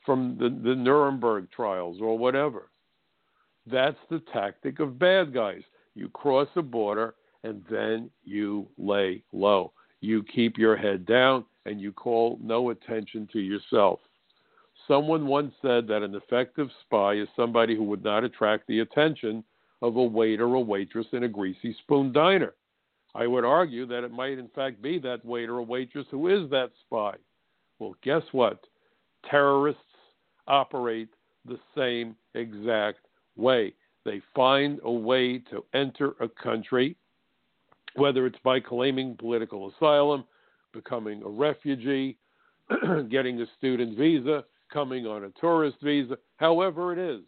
[0.04, 2.71] from the, the Nuremberg trials or whatever.
[3.71, 5.62] That's the tactic of bad guys.
[5.93, 9.73] You cross a border and then you lay low.
[10.02, 14.00] You keep your head down and you call no attention to yourself.
[14.88, 19.43] Someone once said that an effective spy is somebody who would not attract the attention
[19.82, 22.54] of a waiter or waitress in a greasy spoon diner.
[23.13, 26.50] I would argue that it might, in fact, be that waiter or waitress who is
[26.52, 27.15] that spy.
[27.80, 28.60] Well, guess what?
[29.30, 29.82] Terrorists
[30.47, 31.10] operate
[31.45, 33.00] the same exact
[33.36, 33.73] way.
[34.06, 36.95] They find a way to enter a country,
[37.97, 40.23] whether it's by claiming political asylum,
[40.73, 42.17] becoming a refugee,
[43.10, 47.23] getting a student visa, coming on a tourist visa, however it is,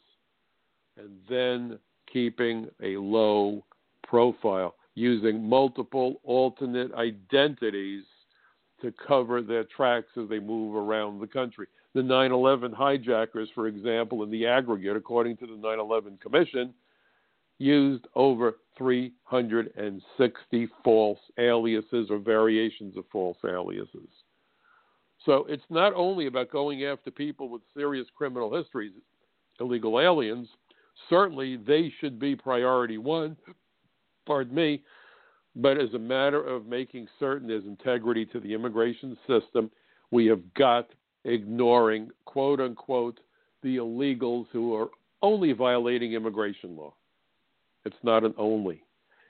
[0.98, 1.80] and then
[2.12, 3.64] keeping a low
[4.04, 8.04] profile, using multiple alternate identities
[8.82, 11.68] to cover their tracks as they move around the country.
[11.96, 16.74] The 9 11 hijackers, for example, in the aggregate, according to the 9 11 Commission,
[17.60, 24.10] used over 360 false aliases or variations of false aliases.
[25.26, 28.94] So it's not only about going after people with serious criminal histories,
[29.60, 30.48] illegal aliens.
[31.10, 33.36] Certainly, they should be priority one,
[34.26, 34.82] pardon me,
[35.56, 39.70] but as a matter of making certain there's integrity to the immigration system,
[40.12, 40.90] we have got
[41.26, 43.20] ignoring, quote unquote,
[43.62, 44.90] the illegals who are
[45.22, 46.94] only violating immigration law.
[47.90, 48.84] It's not an only.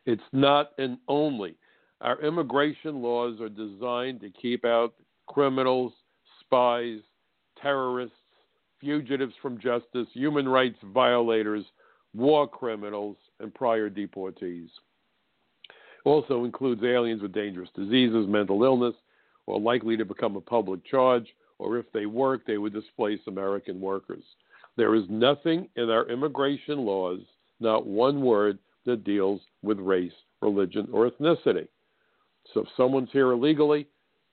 [0.06, 1.56] It's not an only.
[2.02, 4.96] Our immigration laws are designed to keep out
[5.28, 5.94] criminals,
[6.42, 7.00] spies,
[7.62, 8.18] terrorists,
[8.82, 11.64] fugitives from justice, human rights violators,
[12.14, 14.68] war criminals, and prior deportees.
[16.04, 18.96] Also includes aliens with dangerous diseases, mental illness,
[19.46, 21.28] or likely to become a public charge,
[21.60, 24.24] or if they work, they would displace American workers.
[24.76, 27.20] There is nothing in our immigration laws,
[27.60, 31.68] not one word, that deals with race, religion, or ethnicity.
[32.54, 33.88] So if someone's here illegally,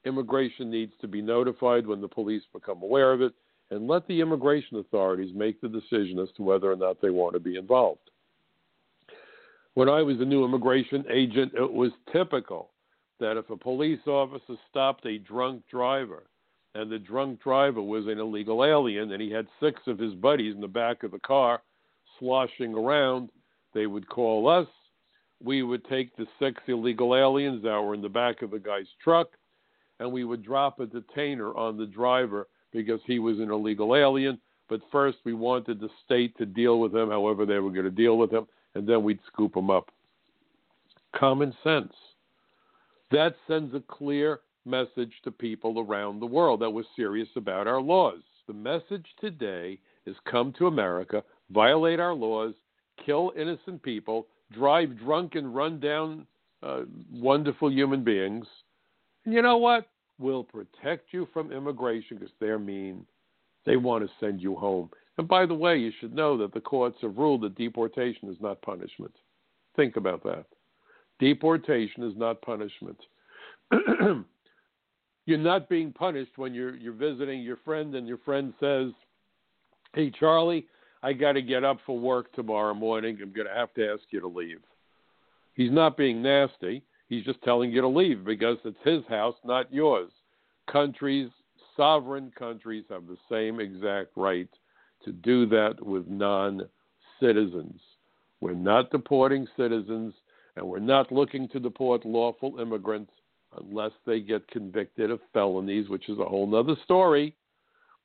[0.05, 3.33] immigration needs to be notified when the police become aware of it
[3.71, 7.35] and let the immigration authorities make the decision as to whether or not they want
[7.35, 8.11] to be involved.
[9.75, 12.71] When I was a new immigration agent, it was typical
[13.21, 16.23] that if a police officer stopped a drunk driver
[16.75, 20.55] and the drunk driver was an illegal alien and he had six of his buddies
[20.55, 21.61] in the back of the car
[22.19, 23.31] sloshing around,
[23.75, 24.69] they would call us.
[25.43, 28.87] We would take the six illegal aliens that were in the back of the guy's
[29.03, 29.29] truck
[29.99, 34.39] and we would drop a detainer on the driver because he was an illegal alien.
[34.69, 37.91] But first, we wanted the state to deal with him however they were going to
[37.91, 39.91] deal with him, and then we'd scoop him up.
[41.15, 41.93] Common sense.
[43.11, 47.81] That sends a clear message to people around the world that we're serious about our
[47.81, 48.21] laws.
[48.49, 52.55] The message today is come to America, violate our laws,
[53.05, 56.27] kill innocent people, drive drunk and run down
[56.63, 56.83] uh,
[57.13, 58.47] wonderful human beings,
[59.27, 59.89] and you know what?
[60.19, 63.05] We'll protect you from immigration because they're mean.
[63.67, 64.89] They want to send you home.
[65.18, 68.37] And by the way, you should know that the courts have ruled that deportation is
[68.41, 69.14] not punishment.
[69.75, 70.47] Think about that.
[71.18, 72.99] Deportation is not punishment.
[75.27, 78.93] you're not being punished when you're you're visiting your friend and your friend says,
[79.95, 80.66] "Hey Charlie,
[81.07, 83.17] I got to get up for work tomorrow morning.
[83.23, 84.59] I'm going to have to ask you to leave."
[85.55, 86.83] He's not being nasty.
[87.09, 90.11] He's just telling you to leave because it's his house, not yours.
[90.69, 91.31] Countries,
[91.77, 94.49] sovereign countries, have the same exact right
[95.05, 96.69] to do that with non
[97.21, 97.81] citizens.
[98.41, 100.13] We're not deporting citizens,
[100.57, 103.13] and we're not looking to deport lawful immigrants
[103.61, 107.37] unless they get convicted of felonies, which is a whole other story.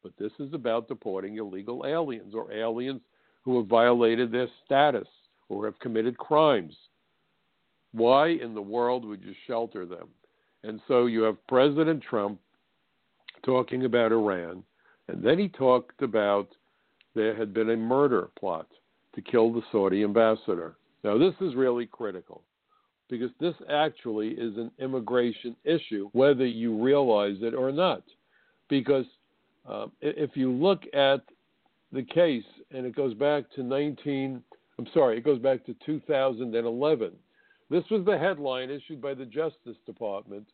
[0.03, 3.01] But this is about deporting illegal aliens or aliens
[3.43, 5.07] who have violated their status
[5.49, 6.75] or have committed crimes.
[7.91, 10.07] Why in the world would you shelter them?
[10.63, 12.39] And so you have President Trump
[13.43, 14.63] talking about Iran,
[15.07, 16.49] and then he talked about
[17.15, 18.67] there had been a murder plot
[19.15, 20.75] to kill the Saudi ambassador.
[21.03, 22.43] Now, this is really critical
[23.09, 28.03] because this actually is an immigration issue, whether you realize it or not.
[28.69, 29.05] Because
[29.67, 31.21] uh, if you look at
[31.91, 34.41] the case, and it goes back to 19,
[34.79, 37.11] I'm sorry, it goes back to 2011.
[37.69, 40.47] This was the headline issued by the Justice Department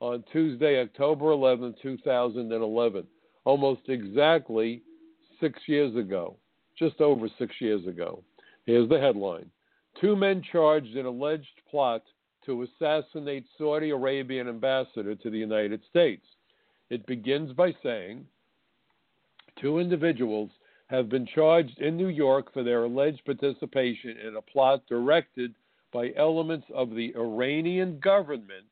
[0.00, 3.06] on Tuesday, October 11, 2011,
[3.44, 4.82] almost exactly
[5.40, 6.36] six years ago,
[6.78, 8.22] just over six years ago.
[8.66, 9.50] Here's the headline
[10.00, 12.02] Two men charged in alleged plot
[12.46, 16.24] to assassinate Saudi Arabian ambassador to the United States.
[16.88, 18.24] It begins by saying
[19.56, 20.50] two individuals
[20.88, 25.54] have been charged in New York for their alleged participation in a plot directed
[25.92, 28.66] by elements of the Iranian government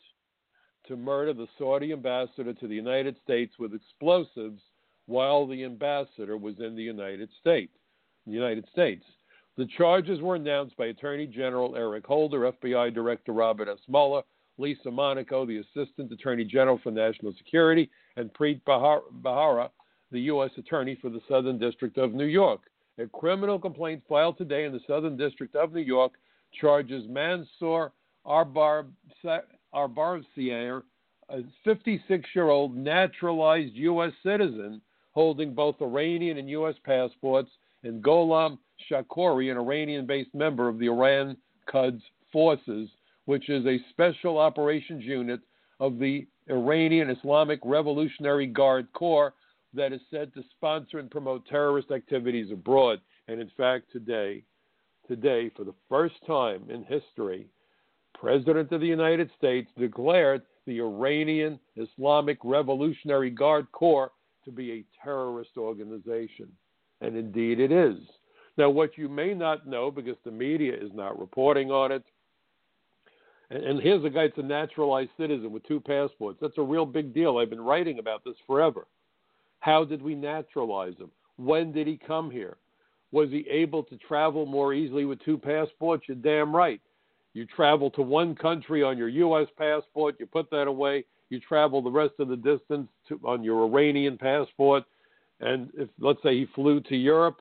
[0.87, 4.61] to murder the Saudi ambassador to the United States with explosives
[5.07, 7.72] while the ambassador was in the United States.
[8.26, 9.05] The United States.
[9.57, 13.79] The charges were announced by Attorney General Eric Holder, FBI Director Robert S.
[13.89, 14.22] Mueller,
[14.59, 19.70] Lisa Monaco, the Assistant Attorney General for National Security, and Preet Bharara,
[20.11, 20.50] the U.S.
[20.56, 22.62] Attorney for the Southern District of New York.
[22.98, 26.12] A criminal complaint filed today in the Southern District of New York
[26.61, 27.92] charges Mansour
[28.26, 28.92] Arbabsiar,
[31.30, 34.12] a 56 year old naturalized U.S.
[34.22, 34.80] citizen
[35.12, 36.76] holding both Iranian and U.S.
[36.84, 37.50] passports,
[37.82, 38.59] and Gholam
[38.90, 41.36] Shakori, an Iranian based member of the Iran
[41.68, 42.02] Quds
[42.32, 42.88] Forces,
[43.24, 45.40] which is a special operations unit
[45.80, 49.34] of the Iranian Islamic Revolutionary Guard Corps
[49.79, 53.01] that is said to sponsor and promote terrorist activities abroad.
[53.29, 54.43] And in fact, today,
[55.07, 57.47] today, for the first time in history,
[58.14, 64.12] President of the United States declared the Iranian Islamic Revolutionary Guard Corps
[64.45, 66.49] to be a terrorist organization.
[67.01, 67.97] And indeed it is.
[68.57, 72.03] Now, what you may not know, because the media is not reporting on it,
[73.51, 76.39] and, and here's a guy that's a naturalized citizen with two passports.
[76.41, 77.39] That's a real big deal.
[77.39, 78.87] I've been writing about this forever.
[79.61, 81.11] How did we naturalize him?
[81.36, 82.56] When did he come here?
[83.12, 86.04] Was he able to travel more easily with two passports?
[86.09, 86.80] You're damn right.
[87.34, 89.48] You travel to one country on your U.S.
[89.56, 93.64] passport, you put that away, you travel the rest of the distance to, on your
[93.64, 94.84] Iranian passport,
[95.40, 97.40] and if, let's say, he flew to Europe,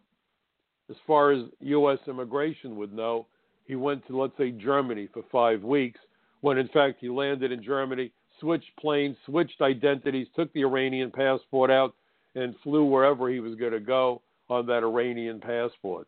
[0.89, 1.99] as far as U.S.
[2.07, 3.25] immigration would know,
[3.65, 5.99] he went to, let's say, Germany for five weeks,
[6.41, 11.71] when in fact he landed in Germany, switched planes, switched identities, took the Iranian passport
[11.71, 11.95] out,
[12.37, 16.07] and flew wherever he was going to go on that Iranian passport.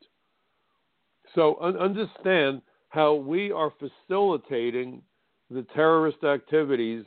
[1.36, 5.02] So un- understand how we are facilitating
[5.50, 7.04] the terrorist activities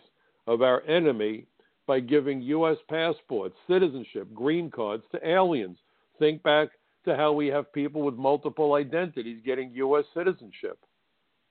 [0.46, 1.46] of our enemy
[1.86, 2.76] by giving U.S.
[2.88, 5.78] passports, citizenship, green cards to aliens.
[6.18, 6.68] Think back
[7.04, 10.04] to how we have people with multiple identities getting U.S.
[10.14, 10.78] citizenship.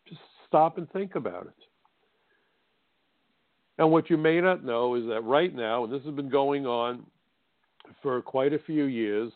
[0.08, 1.54] Just stop and think about it.
[3.78, 6.66] And what you may not know is that right now, and this has been going
[6.66, 7.06] on
[8.02, 9.32] for quite a few years,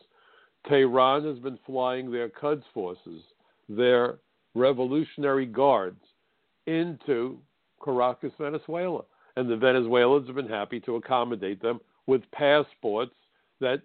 [0.68, 3.22] Tehran has been flying their Quds forces,
[3.70, 4.18] their
[4.56, 6.02] Revolutionary Guards,
[6.66, 7.38] into
[7.84, 9.04] Caracas, Venezuela.
[9.36, 13.14] And the Venezuelans have been happy to accommodate them with passports
[13.60, 13.82] that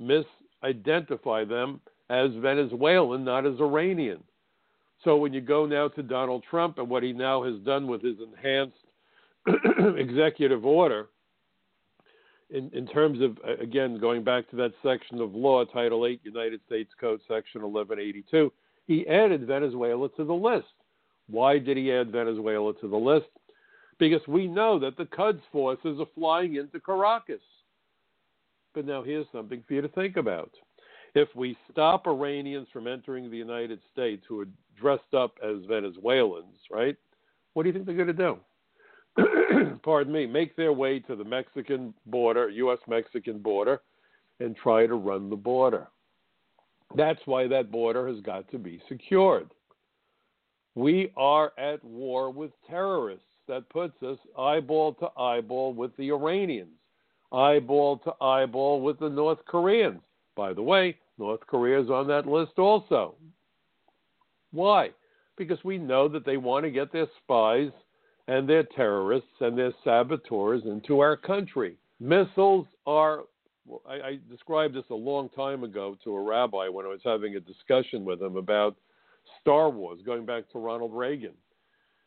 [0.00, 4.22] misidentify them as Venezuelan, not as Iranian.
[5.04, 8.02] So when you go now to Donald Trump and what he now has done with
[8.02, 8.76] his enhanced
[9.98, 11.08] executive order,
[12.52, 16.60] in, in terms of, again, going back to that section of law, Title 8, United
[16.66, 18.52] States Code, Section 1182,
[18.86, 20.66] he added Venezuela to the list.
[21.28, 23.28] Why did he add Venezuela to the list?
[23.98, 27.40] Because we know that the Quds forces are flying into Caracas.
[28.74, 30.50] But now here's something for you to think about.
[31.14, 34.48] If we stop Iranians from entering the United States who are
[34.78, 36.96] dressed up as Venezuelans, right?
[37.52, 38.38] What do you think they're going to do?
[39.82, 42.78] pardon me, make their way to the Mexican border, U.S.
[42.88, 43.80] Mexican border,
[44.40, 45.88] and try to run the border.
[46.96, 49.50] That's why that border has got to be secured.
[50.74, 53.26] We are at war with terrorists.
[53.48, 56.70] That puts us eyeball to eyeball with the Iranians,
[57.32, 60.00] eyeball to eyeball with the North Koreans.
[60.36, 63.16] By the way, North Korea is on that list also.
[64.52, 64.90] Why?
[65.36, 67.70] Because we know that they want to get their spies
[68.28, 71.76] and their terrorists and their saboteurs into our country.
[72.00, 73.22] Missiles are
[73.88, 77.36] I, I described this a long time ago to a rabbi when I was having
[77.36, 78.76] a discussion with him about
[79.40, 81.34] Star Wars, going back to Ronald Reagan.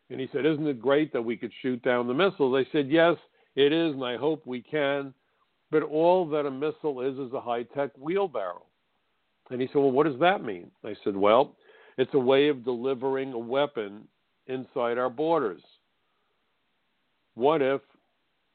[0.10, 2.56] And he said, Isn't it great that we could shoot down the missiles?
[2.56, 3.16] I said, Yes,
[3.56, 5.14] it is, and I hope we can.
[5.72, 8.64] But all that a missile is is a high tech wheelbarrow.
[9.50, 10.70] And he said, Well, what does that mean?
[10.84, 11.56] I said, Well,
[11.98, 14.08] it's a way of delivering a weapon
[14.48, 15.62] inside our borders.
[17.36, 17.82] What if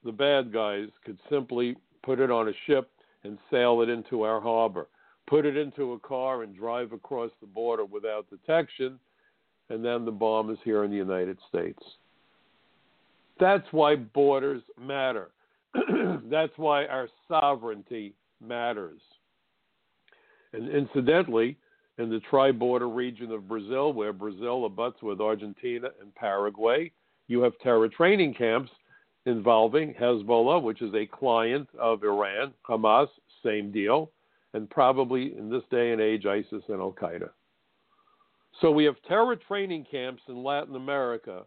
[0.04, 2.90] the bad guys could simply put it on a ship
[3.24, 4.88] and sail it into our harbor,
[5.26, 8.98] put it into a car and drive across the border without detection,
[9.68, 11.82] and then the bomb is here in the United States?
[13.38, 15.30] That's why borders matter.
[16.24, 18.14] That's why our sovereignty
[18.44, 19.00] matters.
[20.52, 21.56] And incidentally,
[21.98, 26.90] in the tri border region of Brazil, where Brazil abuts with Argentina and Paraguay,
[27.30, 28.72] you have terror training camps
[29.24, 33.06] involving Hezbollah, which is a client of Iran, Hamas,
[33.44, 34.10] same deal,
[34.52, 37.30] and probably in this day and age, ISIS and Al Qaeda.
[38.60, 41.44] So we have terror training camps in Latin America.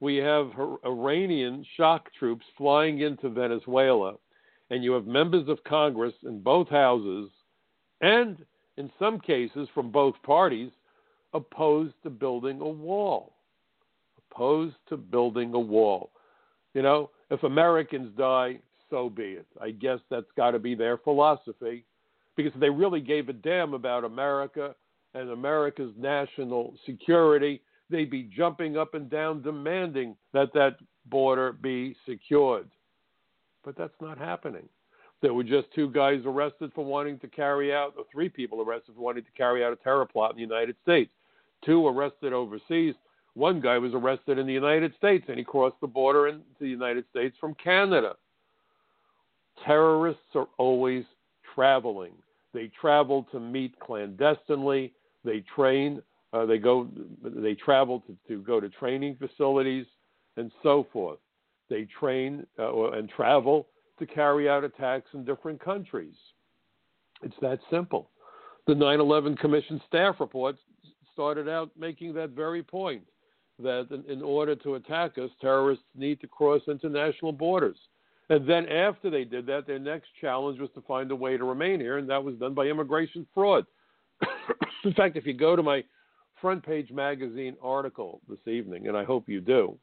[0.00, 0.52] We have
[0.86, 4.14] Iranian shock troops flying into Venezuela,
[4.70, 7.28] and you have members of Congress in both houses,
[8.00, 8.38] and
[8.78, 10.70] in some cases from both parties,
[11.34, 13.34] opposed to building a wall.
[14.30, 16.10] Opposed to building a wall.
[16.74, 18.58] You know, if Americans die,
[18.90, 19.46] so be it.
[19.60, 21.84] I guess that's got to be their philosophy
[22.36, 24.74] because if they really gave a damn about America
[25.14, 27.60] and America's national security,
[27.90, 30.76] they'd be jumping up and down demanding that that
[31.06, 32.68] border be secured.
[33.64, 34.68] But that's not happening.
[35.22, 38.94] There were just two guys arrested for wanting to carry out, or three people arrested
[38.94, 41.12] for wanting to carry out a terror plot in the United States.
[41.64, 42.94] Two arrested overseas
[43.34, 46.68] one guy was arrested in the United States and he crossed the border into the
[46.68, 48.14] United States from Canada.
[49.64, 51.04] Terrorists are always
[51.54, 52.12] traveling.
[52.52, 54.92] They travel to meet clandestinely.
[55.24, 56.02] They train.
[56.32, 56.88] Uh, they go.
[57.22, 59.86] They travel to, to go to training facilities
[60.36, 61.18] and so forth.
[61.68, 63.68] They train uh, and travel
[63.98, 66.14] to carry out attacks in different countries.
[67.22, 68.10] It's that simple.
[68.66, 70.56] The 9 11 Commission staff report
[71.12, 73.02] started out making that very point
[73.62, 77.76] that in, order to attack us, terrorists need to cross international borders.
[78.28, 81.44] And then after they did that, their next challenge was to find a way to
[81.44, 83.66] remain here, and that was done by immigration fraud.
[84.84, 85.82] in fact, if you go to my
[86.40, 89.76] front page magazine article this evening, and I hope you do,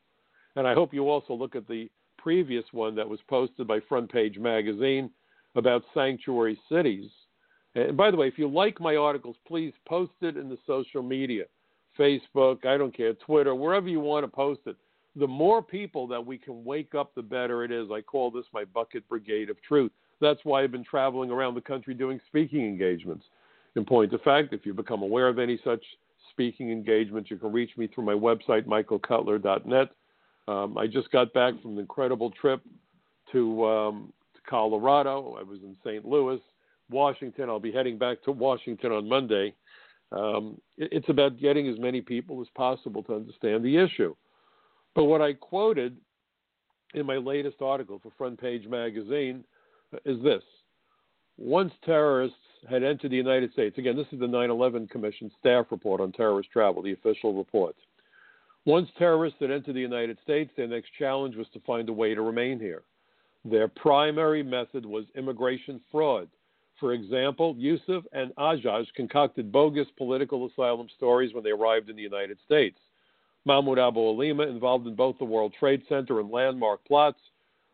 [0.56, 4.12] and I hope you also look at the previous one that was posted by Front
[4.12, 5.10] Page Magazine
[5.56, 7.10] about sanctuary cities.
[7.76, 11.04] And by the way, if you like my articles, please post it in the social
[11.04, 11.46] media.
[11.98, 14.76] Facebook, I don't care, Twitter, wherever you want to post it.
[15.16, 17.90] The more people that we can wake up, the better it is.
[17.92, 19.92] I call this my bucket brigade of truth.
[20.22, 23.26] That's why I've been traveling around the country doing speaking engagements.
[23.76, 25.84] In point of fact, if you become aware of any such
[26.32, 29.90] speaking engagements, you can reach me through my website, michaelcutler.net.
[30.48, 32.62] Um, I just got back from an incredible trip
[33.32, 35.38] to, um, to Colorado.
[35.40, 36.06] I was in St.
[36.06, 36.40] Louis,
[36.90, 37.50] Washington.
[37.50, 39.54] I'll be heading back to Washington on Monday.
[40.12, 44.16] Um, it, it's about getting as many people as possible to understand the issue.
[44.96, 45.98] But what I quoted
[46.94, 49.44] in my latest article for Front Page Magazine
[50.06, 50.44] is this
[51.38, 52.38] Once terrorists
[52.70, 56.12] had entered the United States, again, this is the 9 11 Commission staff report on
[56.12, 57.76] terrorist travel, the official report.
[58.66, 62.14] Once terrorists had entered the United States, their next challenge was to find a way
[62.14, 62.84] to remain here.
[63.46, 66.28] Their primary method was immigration fraud.
[66.80, 72.02] For example, Yousef and Ajaj concocted bogus political asylum stories when they arrived in the
[72.02, 72.78] United States.
[73.46, 77.20] Mahmoud Abouhalima, involved in both the World Trade Center and landmark plots,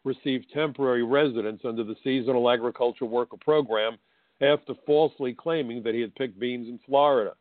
[0.03, 3.97] received temporary residence under the Seasonal Agriculture Worker Program
[4.41, 7.33] after falsely claiming that he had picked beans in Florida.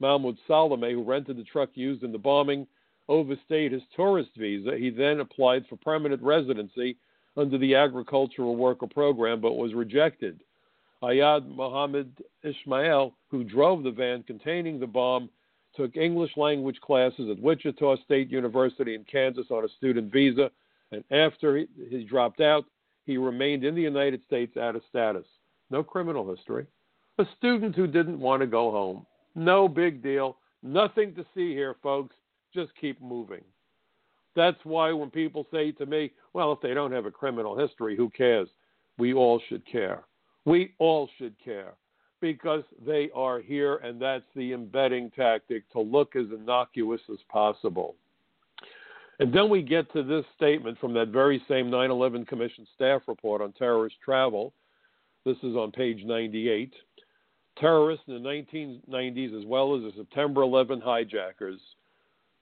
[0.00, 2.66] Mahmoud Salameh, who rented the truck used in the bombing,
[3.08, 4.76] overstayed his tourist visa.
[4.76, 6.96] He then applied for permanent residency
[7.36, 10.40] under the Agricultural Worker Program but was rejected.
[11.02, 12.10] Ayad Mohammed
[12.42, 15.30] Ismail, who drove the van containing the bomb,
[15.76, 20.50] took English language classes at Wichita State University in Kansas on a student visa,
[20.90, 22.64] and after he, he dropped out,
[23.04, 25.26] he remained in the United States out of status.
[25.70, 26.66] No criminal history.
[27.18, 29.06] A student who didn't want to go home.
[29.34, 30.36] No big deal.
[30.62, 32.16] Nothing to see here, folks.
[32.54, 33.44] Just keep moving.
[34.34, 37.96] That's why when people say to me, well, if they don't have a criminal history,
[37.96, 38.48] who cares?
[38.98, 40.04] We all should care.
[40.48, 41.74] We all should care
[42.22, 47.96] because they are here, and that's the embedding tactic to look as innocuous as possible.
[49.20, 53.02] And then we get to this statement from that very same 9 11 Commission staff
[53.08, 54.54] report on terrorist travel.
[55.26, 56.72] This is on page 98.
[57.58, 61.60] Terrorists in the 1990s, as well as the September 11 hijackers,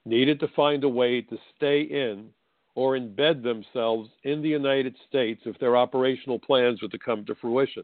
[0.05, 2.29] needed to find a way to stay in
[2.77, 7.33] or embed themselves in the United States if their operational plans were to come to
[7.33, 7.81] fruition.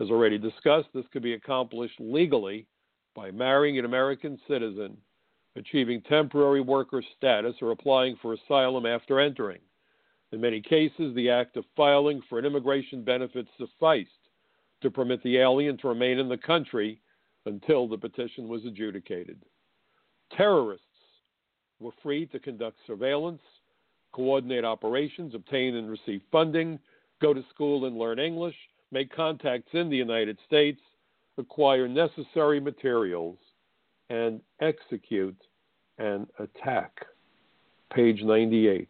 [0.00, 2.66] As already discussed, this could be accomplished legally
[3.14, 4.96] by marrying an American citizen,
[5.54, 9.60] achieving temporary worker status, or applying for asylum after entering.
[10.32, 14.10] In many cases, the act of filing for an immigration benefit sufficed
[14.82, 17.00] to permit the alien to remain in the country
[17.46, 19.40] until the petition was adjudicated.
[20.36, 20.84] Terrorists
[21.78, 23.42] were free to conduct surveillance,
[24.12, 26.78] coordinate operations, obtain and receive funding,
[27.20, 28.56] go to school and learn English,
[28.90, 30.80] make contacts in the United States,
[31.38, 33.38] acquire necessary materials,
[34.08, 35.36] and execute
[35.98, 37.06] an attack.
[37.92, 38.88] Page 98.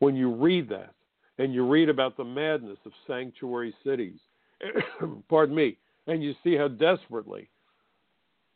[0.00, 0.94] When you read that,
[1.38, 4.18] and you read about the madness of sanctuary cities,
[5.28, 7.48] pardon me, and you see how desperately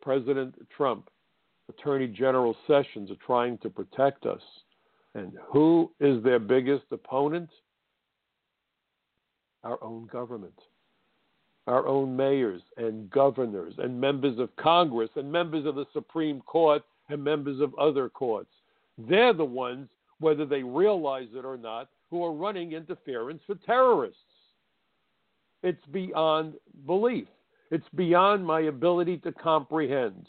[0.00, 1.08] President Trump,
[1.68, 4.42] Attorney General Sessions are trying to protect us.
[5.14, 7.50] And who is their biggest opponent?
[9.64, 10.58] Our own government,
[11.68, 16.82] our own mayors and governors and members of Congress and members of the Supreme Court
[17.08, 18.50] and members of other courts.
[18.98, 19.88] They're the ones,
[20.18, 24.18] whether they realize it or not, who are running interference for terrorists.
[25.62, 26.54] It's beyond
[26.86, 27.28] belief.
[27.70, 30.26] It's beyond my ability to comprehend.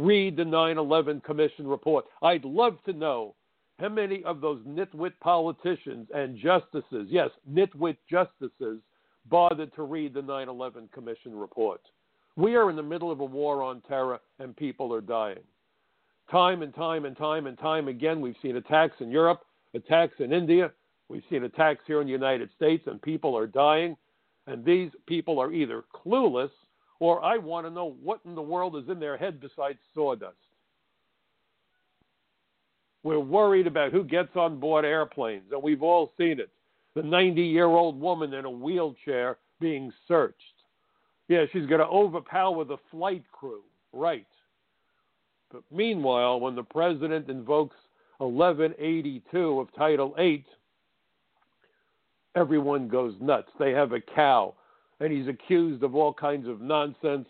[0.00, 2.06] Read the 9 11 Commission report.
[2.22, 3.34] I'd love to know
[3.78, 8.80] how many of those nitwit politicians and justices, yes, nitwit justices,
[9.26, 11.80] bothered to read the 9 11 Commission report.
[12.36, 15.44] We are in the middle of a war on terror and people are dying.
[16.30, 19.40] Time and time and time and time again, we've seen attacks in Europe,
[19.74, 20.72] attacks in India,
[21.10, 23.96] We've seen attacks here in the United States, and people are dying.
[24.46, 26.52] And these people are either clueless
[27.00, 30.36] or I want to know what in the world is in their head besides sawdust.
[33.02, 36.50] We're worried about who gets on board airplanes, and we've all seen it.
[36.94, 40.36] The 90 year old woman in a wheelchair being searched.
[41.28, 43.62] Yeah, she's going to overpower the flight crew.
[43.92, 44.26] Right.
[45.50, 47.76] But meanwhile, when the president invokes
[48.18, 50.44] 1182 of Title 8,
[52.36, 53.48] everyone goes nuts.
[53.58, 54.54] They have a cow,
[55.00, 57.26] and he's accused of all kinds of nonsense.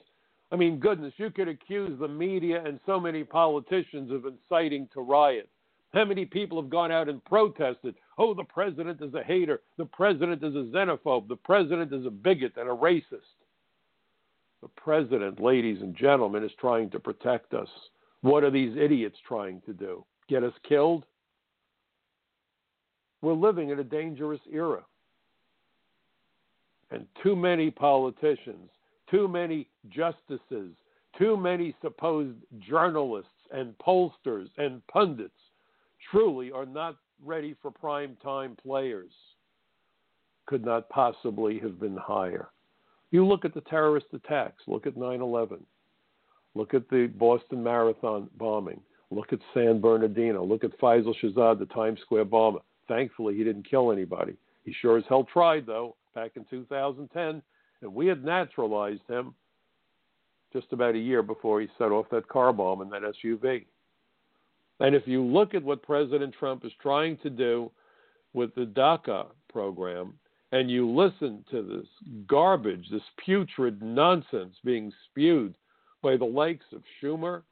[0.53, 5.01] I mean, goodness, you could accuse the media and so many politicians of inciting to
[5.01, 5.49] riot.
[5.95, 7.95] How many people have gone out and protested?
[8.19, 9.61] Oh, the president is a hater.
[9.77, 11.29] The president is a xenophobe.
[11.29, 13.39] The president is a bigot and a racist.
[14.63, 17.69] The president, ladies and gentlemen, is trying to protect us.
[18.21, 20.05] What are these idiots trying to do?
[20.29, 21.07] Get us killed?
[23.23, 24.83] We're living in a dangerous era.
[26.91, 28.71] And too many politicians,
[29.11, 30.75] too many justices,
[31.19, 35.35] too many supposed journalists and pollsters and pundits
[36.11, 39.11] truly are not ready for prime time players.
[40.47, 42.49] Could not possibly have been higher.
[43.11, 45.65] You look at the terrorist attacks, look at 9 11,
[46.55, 48.81] look at the Boston Marathon bombing,
[49.11, 52.61] look at San Bernardino, look at Faisal Shahzad, the Times Square bomber.
[52.89, 54.37] Thankfully, he didn't kill anybody.
[54.65, 57.43] He sure as hell tried, though, back in 2010,
[57.83, 59.35] and we had naturalized him
[60.53, 63.65] just about a year before he set off that car bomb in that SUV.
[64.81, 67.71] And if you look at what President Trump is trying to do
[68.33, 70.15] with the DACA program,
[70.53, 71.87] and you listen to this
[72.27, 75.55] garbage, this putrid nonsense being spewed
[76.03, 77.43] by the likes of Schumer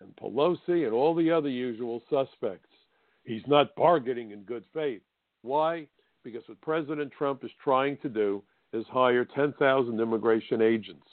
[0.00, 2.68] and Pelosi and all the other usual suspects,
[3.28, 5.02] He's not bargaining in good faith.
[5.42, 5.86] Why?
[6.24, 8.42] Because what President Trump is trying to do
[8.72, 11.06] is hire 10,000 immigration agents,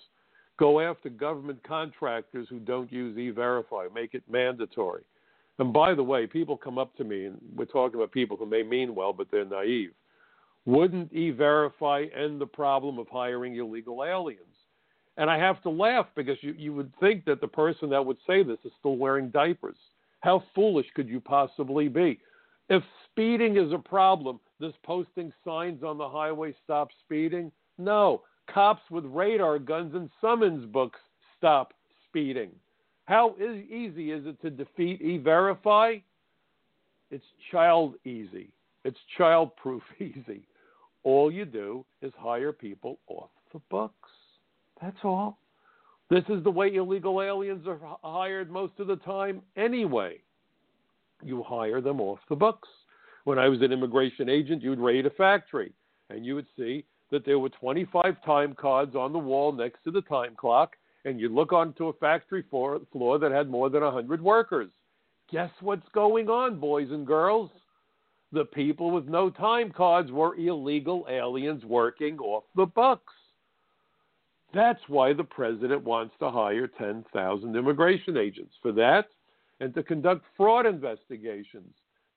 [0.57, 5.03] go after government contractors who don't use e verify, make it mandatory.
[5.57, 8.45] And by the way, people come up to me, and we're talking about people who
[8.45, 9.91] may mean well, but they're naive.
[10.65, 14.41] Wouldn't e verify end the problem of hiring illegal aliens?
[15.17, 18.17] And I have to laugh because you, you would think that the person that would
[18.27, 19.77] say this is still wearing diapers.
[20.19, 22.19] How foolish could you possibly be?
[22.67, 27.51] If speeding is a problem, does posting signs on the highway stop speeding?
[27.77, 28.21] No.
[28.53, 30.99] Cops with radar guns and summons books
[31.37, 31.73] stop
[32.07, 32.51] speeding.
[33.05, 35.95] How is, easy is it to defeat e verify?
[37.11, 38.49] It's child easy.
[38.83, 40.47] It's child proof easy.
[41.03, 44.09] All you do is hire people off the books.
[44.81, 45.37] That's all.
[46.09, 50.19] This is the way illegal aliens are hired most of the time anyway.
[51.23, 52.67] You hire them off the books.
[53.25, 55.73] When I was an immigration agent, you'd raid a factory
[56.09, 59.91] and you would see that there were 25 time cards on the wall next to
[59.91, 63.83] the time clock, and you look onto a factory floor, floor that had more than
[63.83, 64.69] 100 workers.
[65.31, 67.49] Guess what's going on, boys and girls?
[68.31, 73.13] The people with no time cards were illegal aliens working off the books.
[74.53, 79.07] That's why the president wants to hire 10,000 immigration agents for that
[79.59, 81.73] and to conduct fraud investigations.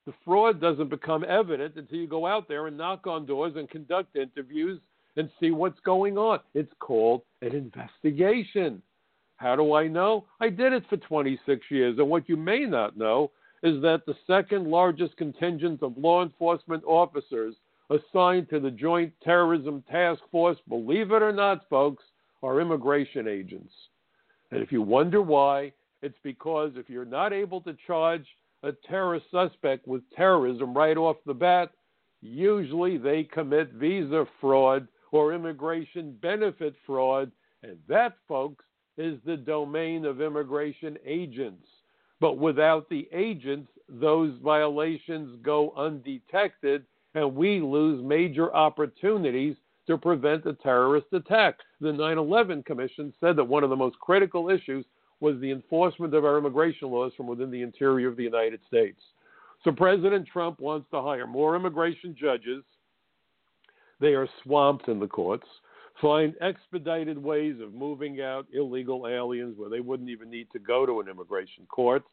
[0.08, 3.68] The fraud doesn't become evident until you go out there and knock on doors and
[3.68, 4.80] conduct interviews
[5.18, 6.40] and see what's going on.
[6.54, 8.80] It's called an investigation.
[9.36, 10.24] How do I know?
[10.40, 11.98] I did it for 26 years.
[11.98, 13.32] And what you may not know
[13.62, 17.56] is that the second largest contingent of law enforcement officers
[17.90, 22.04] assigned to the Joint Terrorism Task Force, believe it or not, folks,
[22.42, 23.74] are immigration agents.
[24.52, 28.24] And if you wonder why, it's because if you're not able to charge
[28.62, 31.70] a terrorist suspect with terrorism right off the bat,
[32.20, 37.30] usually they commit visa fraud or immigration benefit fraud.
[37.62, 38.64] And that, folks,
[38.96, 41.66] is the domain of immigration agents.
[42.20, 46.84] But without the agents, those violations go undetected,
[47.14, 49.56] and we lose major opportunities
[49.86, 51.58] to prevent a terrorist attack.
[51.80, 54.84] The 9 11 Commission said that one of the most critical issues
[55.20, 59.00] was the enforcement of our immigration laws from within the interior of the United States.
[59.64, 62.62] So President Trump wants to hire more immigration judges.
[64.00, 65.46] They are swamped in the courts.
[66.00, 70.86] Find expedited ways of moving out illegal aliens where they wouldn't even need to go
[70.86, 72.04] to an immigration court.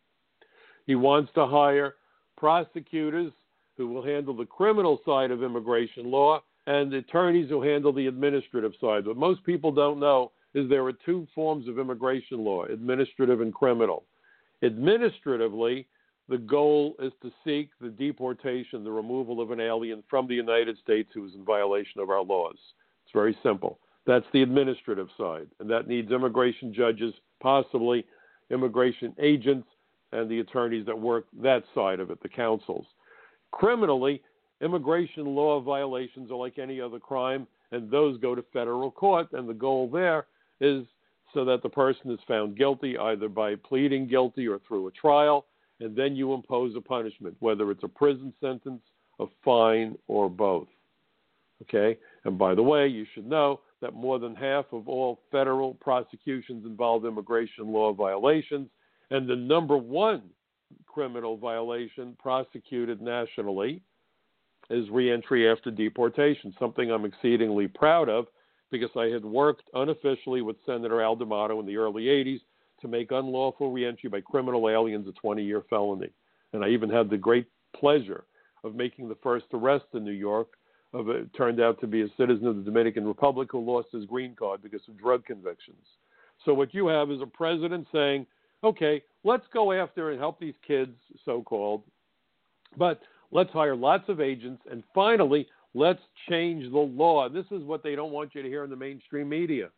[0.88, 1.96] He wants to hire
[2.36, 3.32] prosecutors
[3.78, 8.74] who will handle the criminal side of immigration law and attorneys who handle the administrative
[8.82, 9.06] side.
[9.06, 13.54] What most people don't know is there are two forms of immigration law administrative and
[13.54, 14.06] criminal.
[14.64, 15.86] Administratively,
[16.30, 20.78] the goal is to seek the deportation, the removal of an alien from the United
[20.80, 22.56] States who is in violation of our laws.
[23.04, 23.80] It's very simple.
[24.08, 28.06] That's the administrative side, and that needs immigration judges, possibly
[28.50, 29.68] immigration agents,
[30.14, 32.86] and the attorneys that work that side of it, the counsels.
[33.52, 34.22] Criminally,
[34.62, 39.50] immigration law violations are like any other crime, and those go to federal court, and
[39.50, 40.26] the goal there
[40.62, 40.86] is
[41.34, 45.46] so that the person is found guilty either by pleading guilty or through a trial,
[45.82, 48.82] and then you impose a punishment, whether it's a prison sentence,
[49.20, 50.68] a fine, or both.
[51.64, 51.98] Okay?
[52.24, 56.66] And by the way, you should know that more than half of all federal prosecutions
[56.66, 58.70] involve immigration law violations,
[59.12, 60.24] and the number one
[60.88, 63.82] criminal violation prosecuted nationally
[64.70, 68.26] is reentry after deportation, something I'm exceedingly proud of
[68.72, 72.42] because I had worked unofficially with Senator Al D'Amato in the early 80s
[72.82, 76.10] to make unlawful reentry by criminal aliens a 20 year felony.
[76.54, 78.26] And I even had the great pleasure
[78.64, 80.50] of making the first arrest in New York
[80.94, 84.06] of it turned out to be a citizen of the Dominican Republic who lost his
[84.06, 85.86] green card because of drug convictions.
[86.46, 88.26] So what you have is a president saying,
[88.64, 91.84] "Okay, let's go after and help these kids, so-called,
[92.78, 93.02] but
[93.32, 97.28] let's hire lots of agents and finally Let's change the law.
[97.28, 99.70] This is what they don't want you to hear in the mainstream media.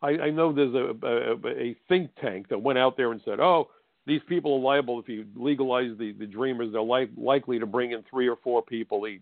[0.00, 3.38] I, I know there's a, a, a think tank that went out there and said,
[3.38, 3.68] oh,
[4.06, 6.72] these people are liable if you legalize the, the dreamers.
[6.72, 9.20] They're li- likely to bring in three or four people each.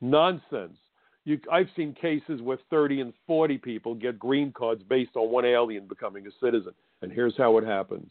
[0.00, 0.78] Nonsense.
[1.24, 5.44] You, I've seen cases where 30 and 40 people get green cards based on one
[5.44, 6.72] alien becoming a citizen.
[7.02, 8.10] And here's how it happens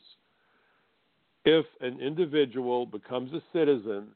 [1.46, 4.10] if an individual becomes a citizen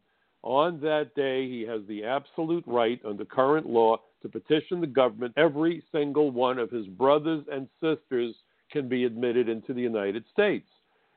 [0.44, 5.34] on that day, he has the absolute right under current law to petition the government.
[5.38, 8.36] Every single one of his brothers and sisters
[8.72, 10.68] can be admitted into the United States.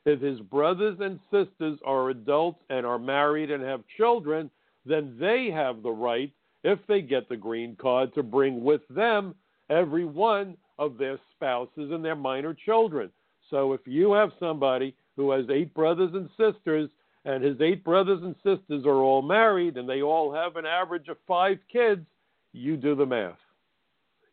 [0.05, 4.49] If his brothers and sisters are adults and are married and have children,
[4.85, 9.35] then they have the right, if they get the green card, to bring with them
[9.69, 13.11] every one of their spouses and their minor children.
[13.51, 16.89] So if you have somebody who has eight brothers and sisters
[17.27, 21.09] and his eight brothers and sisters are all married and they all have an average
[21.09, 22.07] of five kids,
[22.53, 23.37] you do the math.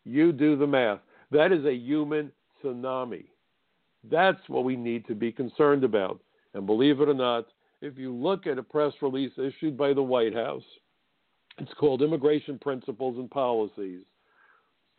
[0.06, 1.00] You do the math.
[1.32, 2.32] That is a human
[2.64, 3.26] tsunami.
[4.12, 6.22] That's what we need to be concerned about.
[6.54, 7.48] And believe it or not,
[7.82, 10.64] if you look at a press release issued by the White House,
[11.58, 14.04] it's called Immigration Principles and Policies.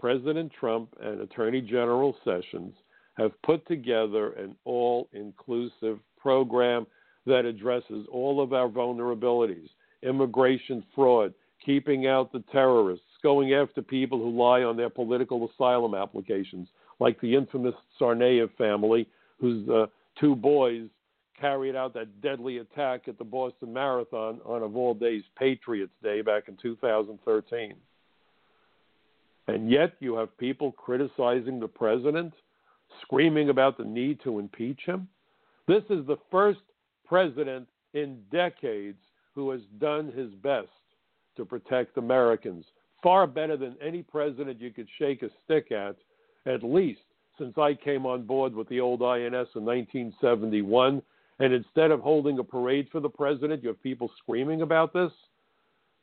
[0.01, 2.75] President Trump and Attorney General Sessions
[3.17, 6.87] have put together an all inclusive program
[7.27, 9.69] that addresses all of our vulnerabilities
[10.05, 15.95] immigration fraud, keeping out the terrorists, going after people who lie on their political asylum
[15.95, 16.69] applications,
[17.01, 19.09] like the infamous Tsarnaev family,
[19.41, 19.87] whose uh,
[20.21, 20.87] two boys
[21.41, 26.21] carried out that deadly attack at the Boston Marathon on, of all days, Patriots Day
[26.23, 27.75] back in 2013.
[29.49, 32.33] And yet you have people criticizing the president,
[33.03, 35.09] screaming about the need to impeach him.
[35.67, 36.61] This is the first
[37.15, 38.99] president in decades
[39.37, 40.67] who has done his best
[41.37, 42.65] to protect Americans,
[43.05, 45.95] far better than any president you could shake a stick at,
[46.45, 47.03] at least
[47.39, 51.01] since I came on board with the old INS in 1971.
[51.39, 55.13] And instead of holding a parade for the president, you have people screaming about this.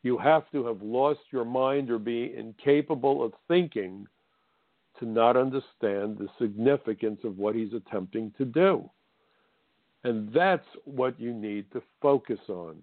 [0.03, 4.07] You have to have lost your mind or be incapable of thinking
[4.99, 8.89] to not understand the significance of what he's attempting to do.
[10.04, 12.78] And that's what you need to focus on.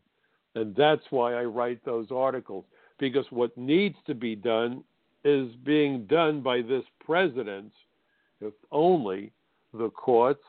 [0.55, 2.65] And that's why I write those articles,
[2.99, 4.85] because what needs to be done
[5.25, 7.73] is being done by this president
[8.41, 9.33] if only
[9.75, 10.45] the courts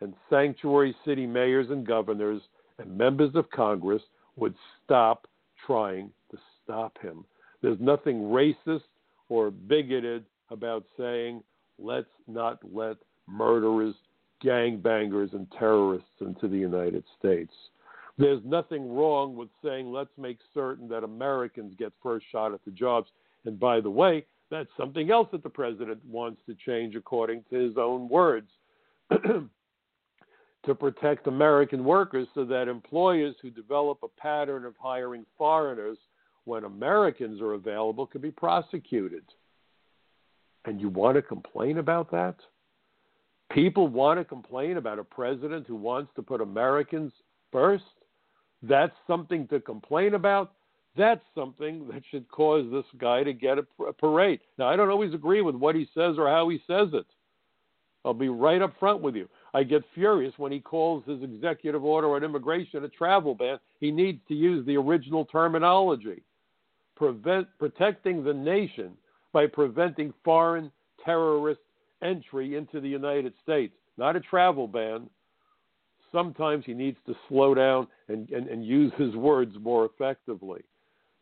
[0.00, 2.42] and sanctuary city mayors and governors
[2.78, 4.02] and members of Congress
[4.36, 4.54] would
[4.84, 5.26] stop
[5.66, 7.24] trying to stop him.
[7.62, 8.82] There's nothing racist
[9.28, 11.42] or bigoted about saying,
[11.78, 13.94] let's not let murderers,
[14.44, 17.52] gangbangers, and terrorists into the United States.
[18.16, 22.72] There's nothing wrong with saying, let's make certain that Americans get first shot at the
[22.72, 23.08] jobs.
[23.44, 27.56] And by the way, that's something else that the president wants to change according to
[27.56, 28.48] his own words.
[30.68, 35.96] to protect American workers so that employers who develop a pattern of hiring foreigners
[36.44, 39.22] when Americans are available can be prosecuted.
[40.64, 42.36] And you want to complain about that?
[43.52, 47.12] People want to complain about a president who wants to put Americans
[47.50, 47.84] first?
[48.62, 50.52] That's something to complain about?
[50.96, 54.40] That's something that should cause this guy to get a, parade.
[54.58, 57.06] Now, I don't always agree with what he says or how he says it.
[58.04, 59.28] I'll be right up front with you.
[59.54, 63.58] I get furious when he calls his executive order on immigration a travel ban.
[63.80, 66.22] He needs to use the original terminology.
[66.96, 68.92] Prevent, protecting the nation
[69.32, 70.72] by preventing foreign
[71.04, 71.60] terrorist
[72.02, 75.08] entry into the United States, not a travel ban.
[76.12, 80.62] Sometimes he needs to slow down and, and, and use his words more effectively.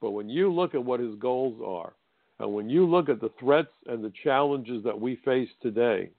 [0.00, 1.94] But when you look at what his goals are,
[2.38, 6.10] and when you look at the threats and the challenges that we face today,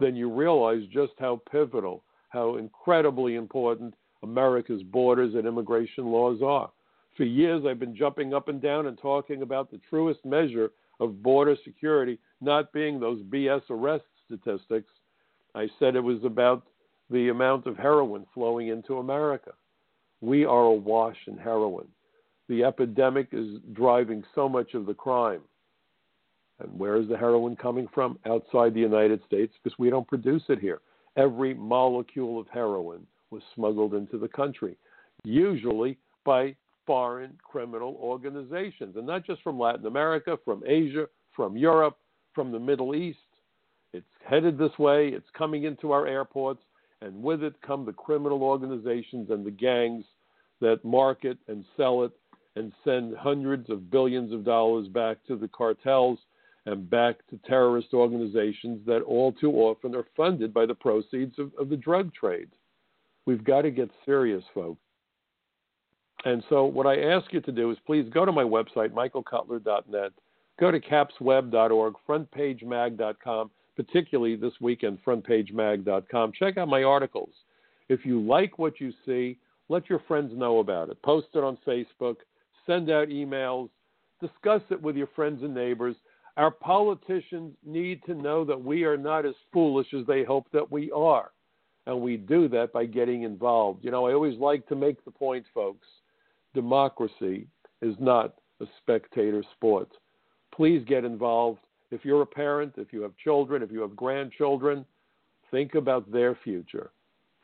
[0.00, 6.70] then you realize just how pivotal, how incredibly important America's borders and immigration laws are.
[7.16, 10.70] For years, I've been jumping up and down and talking about the truest measure
[11.02, 14.92] of border security not being those BS arrest statistics.
[15.54, 16.62] I said it was about
[17.10, 19.50] the amount of heroin flowing into America.
[20.20, 21.88] We are awash in heroin.
[22.48, 25.42] The epidemic is driving so much of the crime.
[26.60, 28.18] And where is the heroin coming from?
[28.24, 30.80] Outside the United States, because we don't produce it here.
[31.16, 34.76] Every molecule of heroin was smuggled into the country,
[35.24, 36.54] usually by
[36.86, 41.96] foreign criminal organizations, and not just from Latin America, from Asia, from Europe,
[42.34, 43.18] from the Middle East.
[43.92, 46.62] It's headed this way, it's coming into our airports,
[47.02, 50.04] and with it come the criminal organizations and the gangs
[50.60, 52.12] that market and sell it
[52.56, 56.18] and send hundreds of billions of dollars back to the cartels
[56.66, 61.50] and back to terrorist organizations that all too often are funded by the proceeds of,
[61.58, 62.48] of the drug trade.
[63.26, 64.80] We've got to get serious, folks.
[66.24, 70.12] And so, what I ask you to do is please go to my website, michaelcutler.net,
[70.60, 76.32] go to capsweb.org, frontpagemag.com, particularly this weekend, frontpagemag.com.
[76.38, 77.30] Check out my articles.
[77.88, 81.02] If you like what you see, let your friends know about it.
[81.02, 82.16] Post it on Facebook,
[82.66, 83.68] send out emails,
[84.20, 85.96] discuss it with your friends and neighbors.
[86.36, 90.70] Our politicians need to know that we are not as foolish as they hope that
[90.70, 91.32] we are.
[91.86, 93.84] And we do that by getting involved.
[93.84, 95.86] You know, I always like to make the point, folks
[96.54, 97.46] democracy
[97.80, 99.88] is not a spectator sport.
[100.54, 101.60] Please get involved.
[101.90, 104.84] If you're a parent, if you have children, if you have grandchildren,
[105.50, 106.90] think about their future.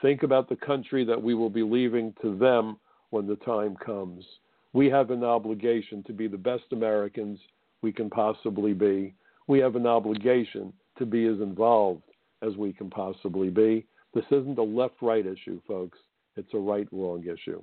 [0.01, 2.79] Think about the country that we will be leaving to them
[3.11, 4.25] when the time comes.
[4.73, 7.41] We have an obligation to be the best Americans
[7.83, 9.15] we can possibly be.
[9.47, 12.03] We have an obligation to be as involved
[12.43, 13.87] as we can possibly be.
[14.15, 15.99] This isn't a left right issue, folks.
[16.37, 17.63] It's a right wrong issue.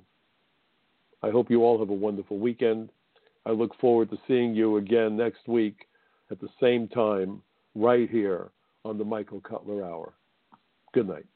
[1.26, 2.90] I hope you all have a wonderful weekend.
[3.46, 5.88] I look forward to seeing you again next week
[6.30, 7.42] at the same time,
[7.74, 8.52] right here
[8.84, 10.14] on the Michael Cutler Hour.
[10.94, 11.26] Good night.